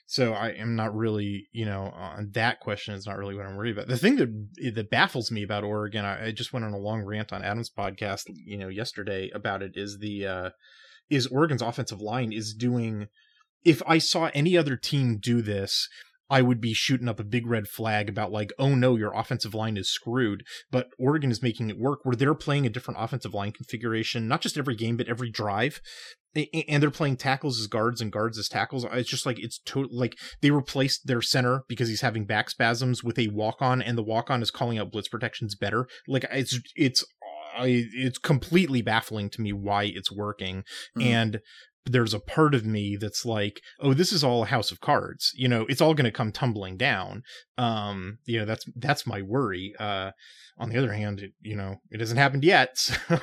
[0.09, 3.57] so I am not really, you know, on that question is not really what I'm
[3.57, 3.87] worried about.
[3.87, 7.03] The thing that that baffles me about Oregon, I, I just went on a long
[7.03, 9.73] rant on Adam's podcast, you know, yesterday about it.
[9.75, 10.49] Is the uh,
[11.09, 13.07] is Oregon's offensive line is doing.
[13.65, 15.89] If I saw any other team do this,
[16.29, 19.53] I would be shooting up a big red flag about like, oh no, your offensive
[19.53, 20.43] line is screwed.
[20.71, 24.41] But Oregon is making it work where they're playing a different offensive line configuration, not
[24.41, 25.79] just every game, but every drive.
[26.53, 28.85] And they're playing tackles as guards and guards as tackles.
[28.91, 33.03] It's just like it's total like they replaced their center because he's having back spasms
[33.03, 35.87] with a walk on, and the walk on is calling out blitz protections better.
[36.07, 37.03] Like it's it's
[37.57, 40.63] I, it's completely baffling to me why it's working,
[40.95, 41.05] Mhm.
[41.05, 41.39] and
[41.91, 45.31] there's a part of me that's like, oh, this is all a house of cards.
[45.35, 47.23] You know, it's all going to come tumbling down.
[47.57, 49.73] Um, you know, that's that's my worry.
[49.79, 50.11] Uh,
[50.59, 52.77] on the other hand, it, you know, it hasn't happened yet.
[53.07, 53.19] So.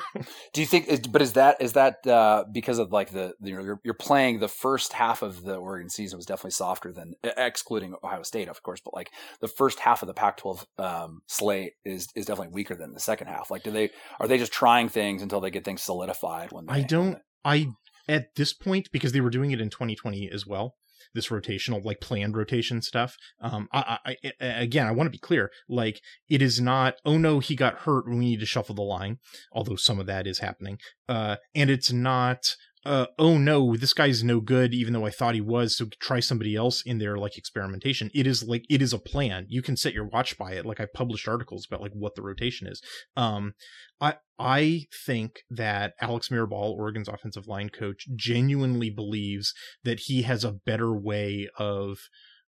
[0.53, 1.11] Do you think?
[1.11, 4.47] But is that is that uh, because of like the, the you're, you're playing the
[4.47, 8.81] first half of the Oregon season was definitely softer than excluding Ohio State, of course,
[8.83, 9.11] but like
[9.41, 13.27] the first half of the Pac-12 um, slate is is definitely weaker than the second
[13.27, 13.51] half.
[13.51, 13.89] Like, do they
[14.19, 16.51] are they just trying things until they get things solidified?
[16.51, 17.19] When they, I don't.
[17.43, 17.67] I
[18.07, 20.75] at this point because they were doing it in 2020 as well.
[21.13, 23.15] This rotational, like planned rotation stuff.
[23.39, 25.49] Um, I, I, I again, I want to be clear.
[25.69, 26.95] Like, it is not.
[27.05, 28.09] Oh no, he got hurt.
[28.09, 29.19] We need to shuffle the line.
[29.51, 30.77] Although some of that is happening.
[31.07, 32.55] Uh, and it's not.
[32.85, 35.75] Uh, oh no, this guy's no good, even though I thought he was.
[35.75, 38.11] So try somebody else in there, like experimentation.
[38.13, 39.47] It is like it is a plan.
[39.49, 40.67] You can set your watch by it.
[40.67, 42.83] Like I published articles about like what the rotation is.
[43.17, 43.53] Um,
[43.99, 50.43] I I think that Alex Mirabal, Oregon's offensive line coach, genuinely believes that he has
[50.43, 51.97] a better way of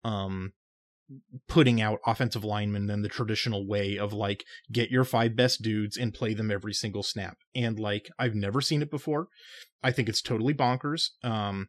[0.02, 0.52] um
[1.46, 5.96] putting out offensive linemen than the traditional way of like get your five best dudes
[5.96, 7.36] and play them every single snap.
[7.54, 9.28] And like I've never seen it before.
[9.82, 11.10] I think it's totally bonkers.
[11.22, 11.68] Um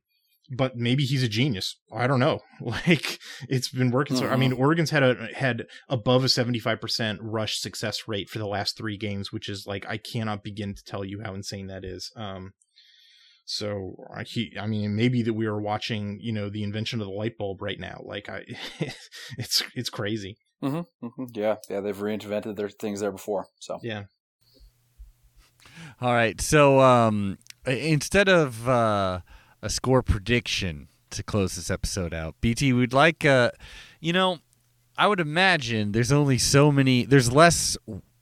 [0.49, 1.77] but maybe he's a genius.
[1.91, 2.41] I don't know.
[2.61, 4.15] Like it's been working.
[4.15, 8.29] So I mean, Oregon's had a had above a seventy five percent rush success rate
[8.29, 11.33] for the last three games, which is like I cannot begin to tell you how
[11.33, 12.11] insane that is.
[12.15, 12.53] Um,
[13.45, 17.07] so I he, I mean, maybe that we are watching, you know, the invention of
[17.07, 18.01] the light bulb right now.
[18.03, 18.45] Like I,
[19.37, 20.37] it's it's crazy.
[20.63, 21.29] Mhm, mhm.
[21.33, 23.47] Yeah, yeah, they've reinvented their things there before.
[23.59, 24.03] So Yeah.
[26.01, 26.39] All right.
[26.39, 29.21] So um, instead of uh,
[29.61, 32.35] a score prediction to close this episode out.
[32.41, 33.51] BT, we'd like, uh,
[33.99, 34.39] you know,
[34.97, 37.77] I would imagine there's only so many, there's less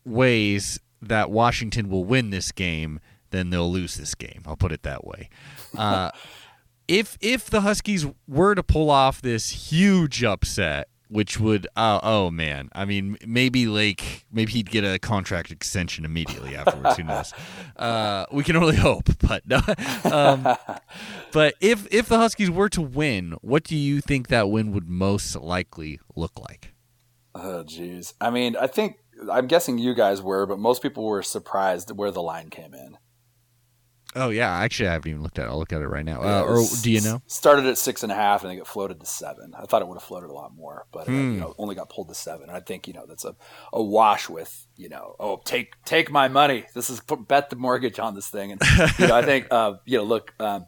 [0.06, 3.00] ways that Washington will win this game
[3.32, 4.44] than they'll lose this game.
[4.46, 5.30] I'll put it that way.
[5.78, 6.12] Uh,
[6.88, 12.32] if if the Huskies were to pull off this huge upset, which would oh, oh
[12.32, 16.98] man, I mean maybe like maybe he'd get a contract extension immediately afterwards.
[16.98, 17.34] Who knows?
[17.78, 19.60] Uh, we can only hope, but no.
[20.12, 20.48] Um,
[21.32, 24.88] but if if the Huskies were to win, what do you think that win would
[24.88, 26.74] most likely look like?
[27.34, 28.14] Oh, jeez.
[28.22, 28.98] I mean, I think
[29.32, 32.98] I'm guessing you guys were, but most people were surprised where the line came in.
[34.16, 35.50] Oh yeah, actually I haven't even looked at it.
[35.50, 36.22] I'll look at it right now.
[36.22, 37.22] Uh, or do you know?
[37.28, 39.54] Started at six and a half, and then it floated to seven.
[39.58, 41.34] I thought it would have floated a lot more, but uh, hmm.
[41.34, 42.50] you know, only got pulled to seven.
[42.50, 43.36] I think you know that's a,
[43.72, 46.66] a wash with you know, oh take take my money.
[46.74, 48.62] This is put, bet the mortgage on this thing, and
[49.00, 50.34] you know I think uh, you know look.
[50.40, 50.66] Um,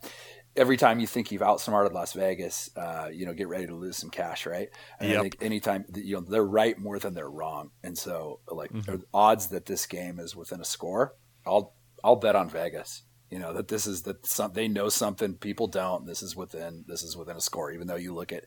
[0.56, 3.98] every time you think you've outsmarted Las Vegas, uh, you know, get ready to lose
[3.98, 4.70] some cash, right?
[5.00, 5.18] And yep.
[5.18, 8.98] I think anytime you know they're right more than they're wrong, and so like mm-hmm.
[9.14, 11.16] odds that this game is within a score,
[11.46, 11.74] I'll
[12.06, 13.04] I'll bet on Vegas
[13.34, 16.86] you know that this is that some they know something people don't this is within
[16.88, 18.46] this is within a score even though you look at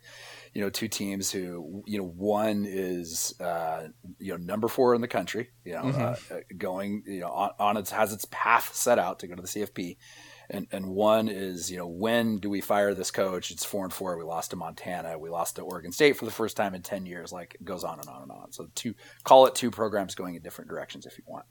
[0.54, 3.88] you know two teams who you know one is uh,
[4.20, 6.34] you know number four in the country you know mm-hmm.
[6.34, 9.42] uh, going you know on, on its has its path set out to go to
[9.42, 9.96] the CFP
[10.50, 13.50] and and one is you know when do we fire this coach?
[13.50, 14.16] It's four and four.
[14.16, 15.18] We lost to Montana.
[15.18, 17.82] We lost to Oregon State for the first time in 10 years like it goes
[17.82, 18.52] on and on and on.
[18.52, 21.46] So two call it two programs going in different directions if you want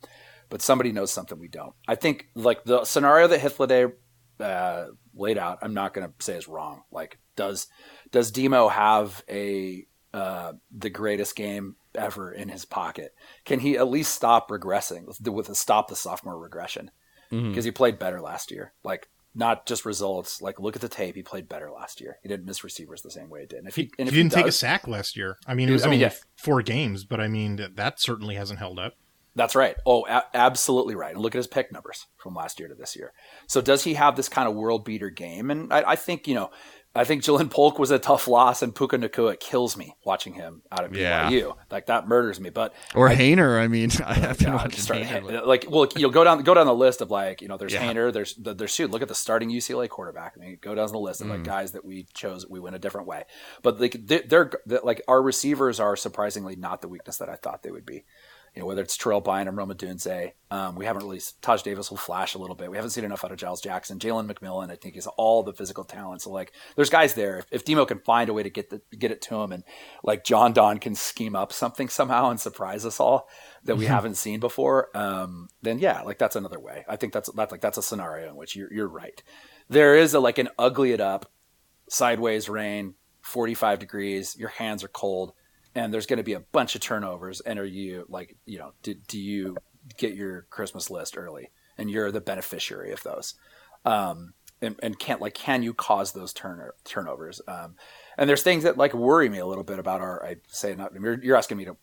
[0.49, 1.73] but somebody knows something we don't.
[1.87, 3.91] I think like the scenario that Hythloday
[4.39, 6.83] uh, laid out, I'm not going to say is wrong.
[6.91, 7.67] Like, does
[8.11, 13.13] does Demo have a uh, the greatest game ever in his pocket?
[13.43, 16.91] Can he at least stop regressing with, with a stop the sophomore regression?
[17.29, 17.61] Because mm-hmm.
[17.61, 18.73] he played better last year.
[18.83, 20.41] Like not just results.
[20.41, 21.15] Like look at the tape.
[21.15, 22.17] He played better last year.
[22.23, 23.59] He didn't miss receivers the same way he did.
[23.59, 25.53] And if he, and if he didn't he does, take a sack last year, I
[25.53, 26.19] mean, it was I mean, only yeah.
[26.37, 28.95] four games, but I mean that certainly hasn't held up.
[29.35, 29.75] That's right.
[29.85, 31.13] Oh, a- absolutely right.
[31.13, 33.11] And look at his pick numbers from last year to this year.
[33.47, 35.51] So does he have this kind of world beater game?
[35.51, 36.51] And I, I think, you know,
[36.97, 40.61] I think Jalen Polk was a tough loss, and Puka Nacua kills me watching him
[40.71, 41.31] out of BYU.
[41.31, 41.51] Yeah.
[41.69, 42.51] Like that murders me.
[42.51, 45.45] But or I, Haener, I mean, I have been watching Haener.
[45.45, 47.85] Like, well, you'll go down go down the list of like, you know, there's yeah.
[47.85, 50.35] Haener, there's there's shoot, look at the starting UCLA quarterback.
[50.37, 51.45] I mean, go down the list of like mm.
[51.45, 53.23] guys that we chose, we went a different way.
[53.61, 54.23] But like they're,
[54.65, 58.05] they're like our receivers are surprisingly not the weakness that I thought they would be
[58.55, 60.31] you know, whether it's Terrell Bynum, Rome Odunze.
[60.49, 62.71] Um, we haven't really, Taj Davis will flash a little bit.
[62.71, 63.99] We haven't seen enough out of Giles Jackson.
[63.99, 66.21] Jalen McMillan, I think, is all the physical talent.
[66.21, 67.39] So, like, there's guys there.
[67.39, 69.65] If, if Demo can find a way to get the, get it to him and,
[70.03, 73.27] like, John Don can scheme up something somehow and surprise us all
[73.65, 73.93] that we mm-hmm.
[73.93, 76.85] haven't seen before, um, then yeah, like, that's another way.
[76.87, 79.21] I think that's, that's like, that's a scenario in which you're, you're right.
[79.67, 81.29] There is a, like, an ugly it up,
[81.89, 85.33] sideways rain, 45 degrees, your hands are cold
[85.75, 88.71] and there's going to be a bunch of turnovers and are you like you know
[88.81, 89.55] do, do you
[89.97, 91.51] get your christmas list early?
[91.77, 93.33] And you're the beneficiary of those.
[93.83, 97.41] Um, and, and can't like can you cause those turn turnovers?
[97.47, 97.75] Um,
[98.17, 100.93] and there's things that like worry me a little bit about our i say not
[100.93, 101.75] you're, you're asking me to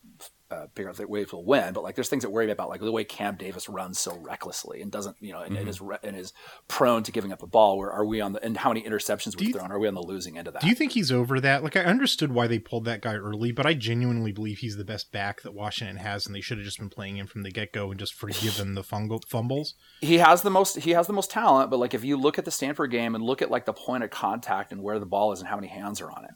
[0.52, 1.72] uh, figure out the ways will win.
[1.72, 4.16] But like, there's things that worry me about, like the way Cam Davis runs so
[4.18, 5.60] recklessly and doesn't, you know, and, mm-hmm.
[5.60, 6.32] and is re- and is
[6.68, 7.78] prone to giving up the ball.
[7.78, 9.72] Where are we on the and how many interceptions we've thrown?
[9.72, 10.62] Are we on the losing end of that?
[10.62, 11.62] Do you think he's over that?
[11.62, 14.84] Like, I understood why they pulled that guy early, but I genuinely believe he's the
[14.84, 17.50] best back that Washington has, and they should have just been playing him from the
[17.50, 19.74] get go and just forgiven the fungal fumbles.
[20.00, 20.80] He has the most.
[20.80, 23.24] He has the most talent, but like if you look at the Stanford game and
[23.24, 25.68] look at like the point of contact and where the ball is and how many
[25.68, 26.32] hands are on it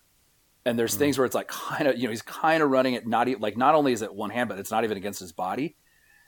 [0.67, 0.99] and there's mm.
[0.99, 3.41] things where it's like kind of you know he's kind of running it not even
[3.41, 5.77] like not only is it one hand but it's not even against his body.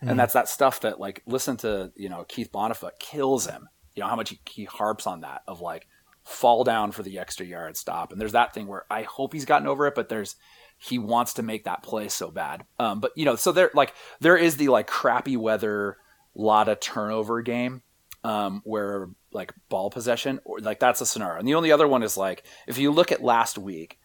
[0.02, 0.10] Mm.
[0.10, 3.68] and that's that stuff that like listen to you know keith Bhonapha kills him.
[3.94, 5.88] You know how much he, he harps on that of like
[6.24, 8.12] fall down for the extra yard stop.
[8.12, 10.36] And there's that thing where i hope he's gotten over it but there's
[10.80, 12.64] he wants to make that play so bad.
[12.78, 15.96] Um, but you know so there like there is the like crappy weather
[16.34, 17.82] lot of turnover game
[18.22, 21.38] um, where like ball possession or like that's a scenario.
[21.38, 23.98] And the only other one is like if you look at last week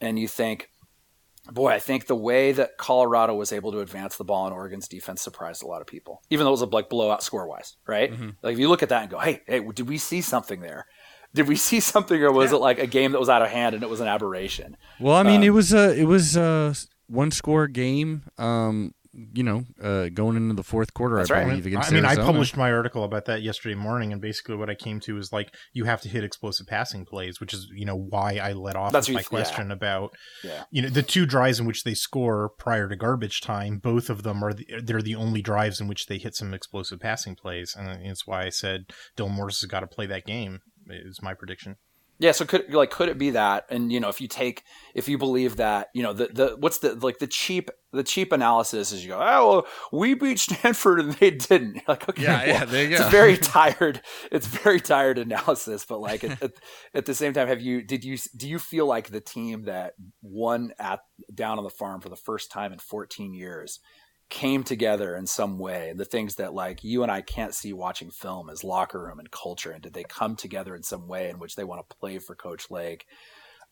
[0.00, 0.70] and you think,
[1.52, 4.88] boy, I think the way that Colorado was able to advance the ball in Oregon's
[4.88, 7.76] defense surprised a lot of people, even though it was a like blowout score wise,
[7.86, 8.12] right?
[8.12, 8.30] Mm-hmm.
[8.42, 10.86] Like if you look at that and go, hey, hey, did we see something there?
[11.34, 12.56] Did we see something, or was yeah.
[12.56, 14.76] it like a game that was out of hand and it was an aberration?
[15.00, 16.74] Well, I mean, um, it was a it was a
[17.06, 18.22] one score game.
[18.38, 18.94] Um,
[19.32, 21.48] you know, uh, going into the fourth quarter, That's I right.
[21.48, 21.66] believe.
[21.66, 22.22] Against I mean, Arizona.
[22.22, 25.32] I published my article about that yesterday morning, and basically what I came to is
[25.32, 28.76] like you have to hit explosive passing plays, which is you know why I let
[28.76, 29.74] off That's with my question yeah.
[29.74, 30.64] about yeah.
[30.70, 33.78] you know the two drives in which they score prior to garbage time.
[33.78, 37.00] Both of them are the, they're the only drives in which they hit some explosive
[37.00, 38.86] passing plays, and it's why I said
[39.16, 41.76] Dylan Morris has got to play that game is my prediction.
[42.18, 43.66] Yeah, so could like could it be that?
[43.70, 44.62] And you know, if you take
[44.94, 48.32] if you believe that, you know, the the what's the like the cheap the cheap
[48.32, 51.82] analysis is you go, oh, well, we beat Stanford and they didn't.
[51.88, 54.00] Like, okay, yeah, well, yeah, there you it's very tired.
[54.30, 56.52] It's very tired analysis, but like at, at,
[56.94, 59.94] at, the same time, have you did you do you feel like the team that
[60.22, 61.00] won at
[61.34, 63.80] down on the farm for the first time in 14 years
[64.30, 65.92] came together in some way.
[65.94, 69.30] The things that like you and I can't see watching film as locker room and
[69.30, 72.18] culture and did they come together in some way in which they want to play
[72.18, 73.06] for coach Lake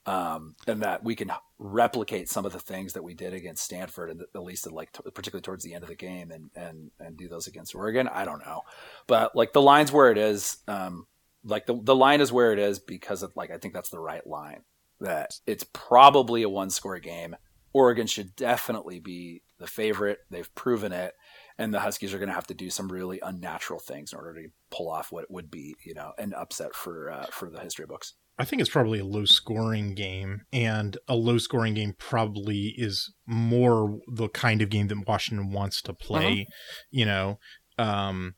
[0.04, 4.10] um, and that we can replicate some of the things that we did against Stanford
[4.10, 7.16] and at least like t- particularly towards the end of the game and and and
[7.16, 8.08] do those against Oregon?
[8.08, 8.62] I don't know.
[9.06, 11.06] But like the lines where it is um,
[11.44, 14.00] like the, the line is where it is because of like I think that's the
[14.00, 14.62] right line
[15.00, 17.36] that it's probably a one score game.
[17.72, 20.18] Oregon should definitely be the favorite.
[20.30, 21.14] They've proven it,
[21.56, 24.34] and the Huskies are going to have to do some really unnatural things in order
[24.34, 27.86] to pull off what would be, you know, an upset for uh, for the history
[27.86, 28.14] books.
[28.38, 33.12] I think it's probably a low scoring game, and a low scoring game probably is
[33.26, 36.46] more the kind of game that Washington wants to play.
[36.48, 36.82] Uh-huh.
[36.90, 37.38] You know,
[37.78, 38.34] um,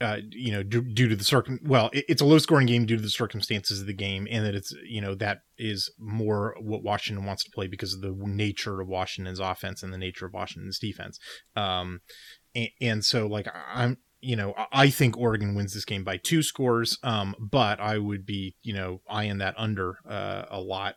[0.00, 2.84] uh, you know, due, due, to the circum, well, it, it's a low scoring game
[2.84, 6.54] due to the circumstances of the game, and that it's, you know, that is more
[6.60, 10.26] what Washington wants to play because of the nature of Washington's offense and the nature
[10.26, 11.18] of Washington's defense.
[11.54, 12.00] Um,
[12.54, 16.42] and, and so, like, I'm, you know, I think Oregon wins this game by two
[16.42, 20.96] scores, um, but I would be, you know, eyeing that under uh, a lot.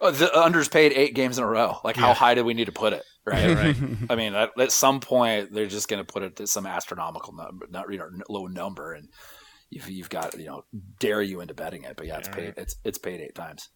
[0.00, 1.78] Oh, the unders paid eight games in a row.
[1.84, 2.02] Like, yeah.
[2.02, 3.04] how high do we need to put it?
[3.26, 3.56] Right?
[3.56, 3.76] right.
[4.10, 7.34] I mean, at, at, some point, they're just going to put it to some astronomical
[7.34, 9.08] number, not you know, low number, and
[9.70, 10.64] you've, you've got you know,
[10.98, 11.96] dare you into betting it.
[11.96, 12.54] But yeah, it's paid.
[12.56, 13.68] It's it's paid eight times.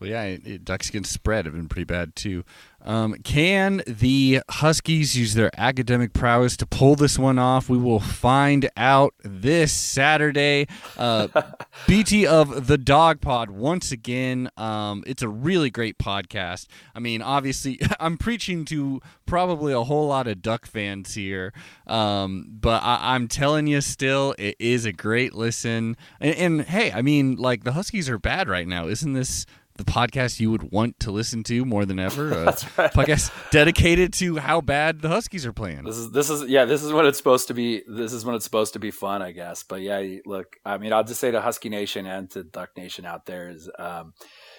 [0.00, 2.44] Well, yeah, it, it, Ducks against spread have been pretty bad too.
[2.84, 7.70] Um, can the Huskies use their academic prowess to pull this one off?
[7.70, 10.66] We will find out this Saturday.
[10.98, 11.28] Uh,
[11.86, 14.50] BT of the Dog Pod once again.
[14.56, 16.66] Um, it's a really great podcast.
[16.94, 21.52] I mean, obviously, I'm preaching to probably a whole lot of Duck fans here,
[21.86, 25.96] um, but I, am telling you, still, it is a great listen.
[26.20, 28.88] And, and hey, I mean, like the Huskies are bad right now.
[28.88, 29.46] Isn't this?
[29.76, 32.32] The podcast you would want to listen to more than ever.
[32.32, 32.92] A right.
[32.92, 35.84] podcast dedicated to how bad the Huskies are playing.
[35.84, 37.82] This is this is yeah, this is what it's supposed to be.
[37.86, 39.62] This is when it's supposed to be fun, I guess.
[39.64, 43.04] But yeah, look, I mean, I'll just say to Husky Nation and to Duck Nation
[43.04, 44.14] out there is, um,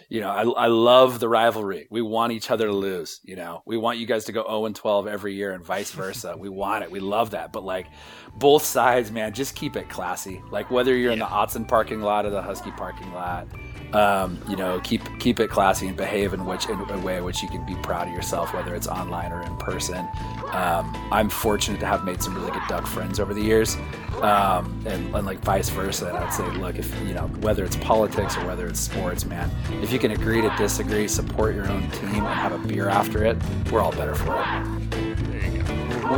[0.10, 1.88] you know, I, I love the rivalry.
[1.90, 3.20] We want each other to lose.
[3.24, 5.92] You know, we want you guys to go 0 and 12 every year, and vice
[5.92, 6.36] versa.
[6.38, 6.92] we want it.
[6.92, 7.52] We love that.
[7.52, 7.88] But like,
[8.36, 10.42] both sides, man, just keep it classy.
[10.52, 11.14] Like whether you're yeah.
[11.14, 13.48] in the Autzen parking lot or the Husky parking lot
[13.96, 17.24] um, you know, keep keep it classy and behave in which in a way in
[17.24, 20.08] which you can be proud of yourself, whether it's online or in person.
[20.52, 23.76] Um, I'm fortunate to have made some really good duck friends over the years,
[24.22, 26.08] um, and, and, like vice versa.
[26.08, 29.50] And I'd say, look, if you know, whether it's politics or whether it's sports, man,
[29.82, 33.24] if you can agree to disagree, support your own team, and have a beer after
[33.24, 33.38] it,
[33.72, 34.86] we're all better for it.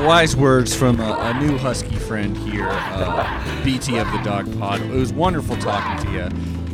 [0.06, 4.82] Wise words from a, a, new Husky friend here, uh, BT of the Dog Pod.
[4.82, 6.24] It was wonderful talking to you.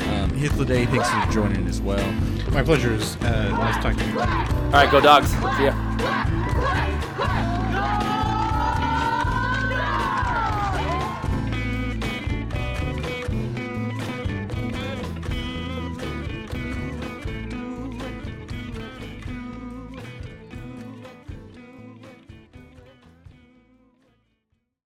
[0.10, 0.30] Um,
[0.66, 2.12] Day, thanks for joining as well.
[2.52, 2.94] My pleasure.
[2.94, 4.20] Is uh, nice talking to you.
[4.20, 5.30] All right, go dogs.
[5.30, 7.60] See ya.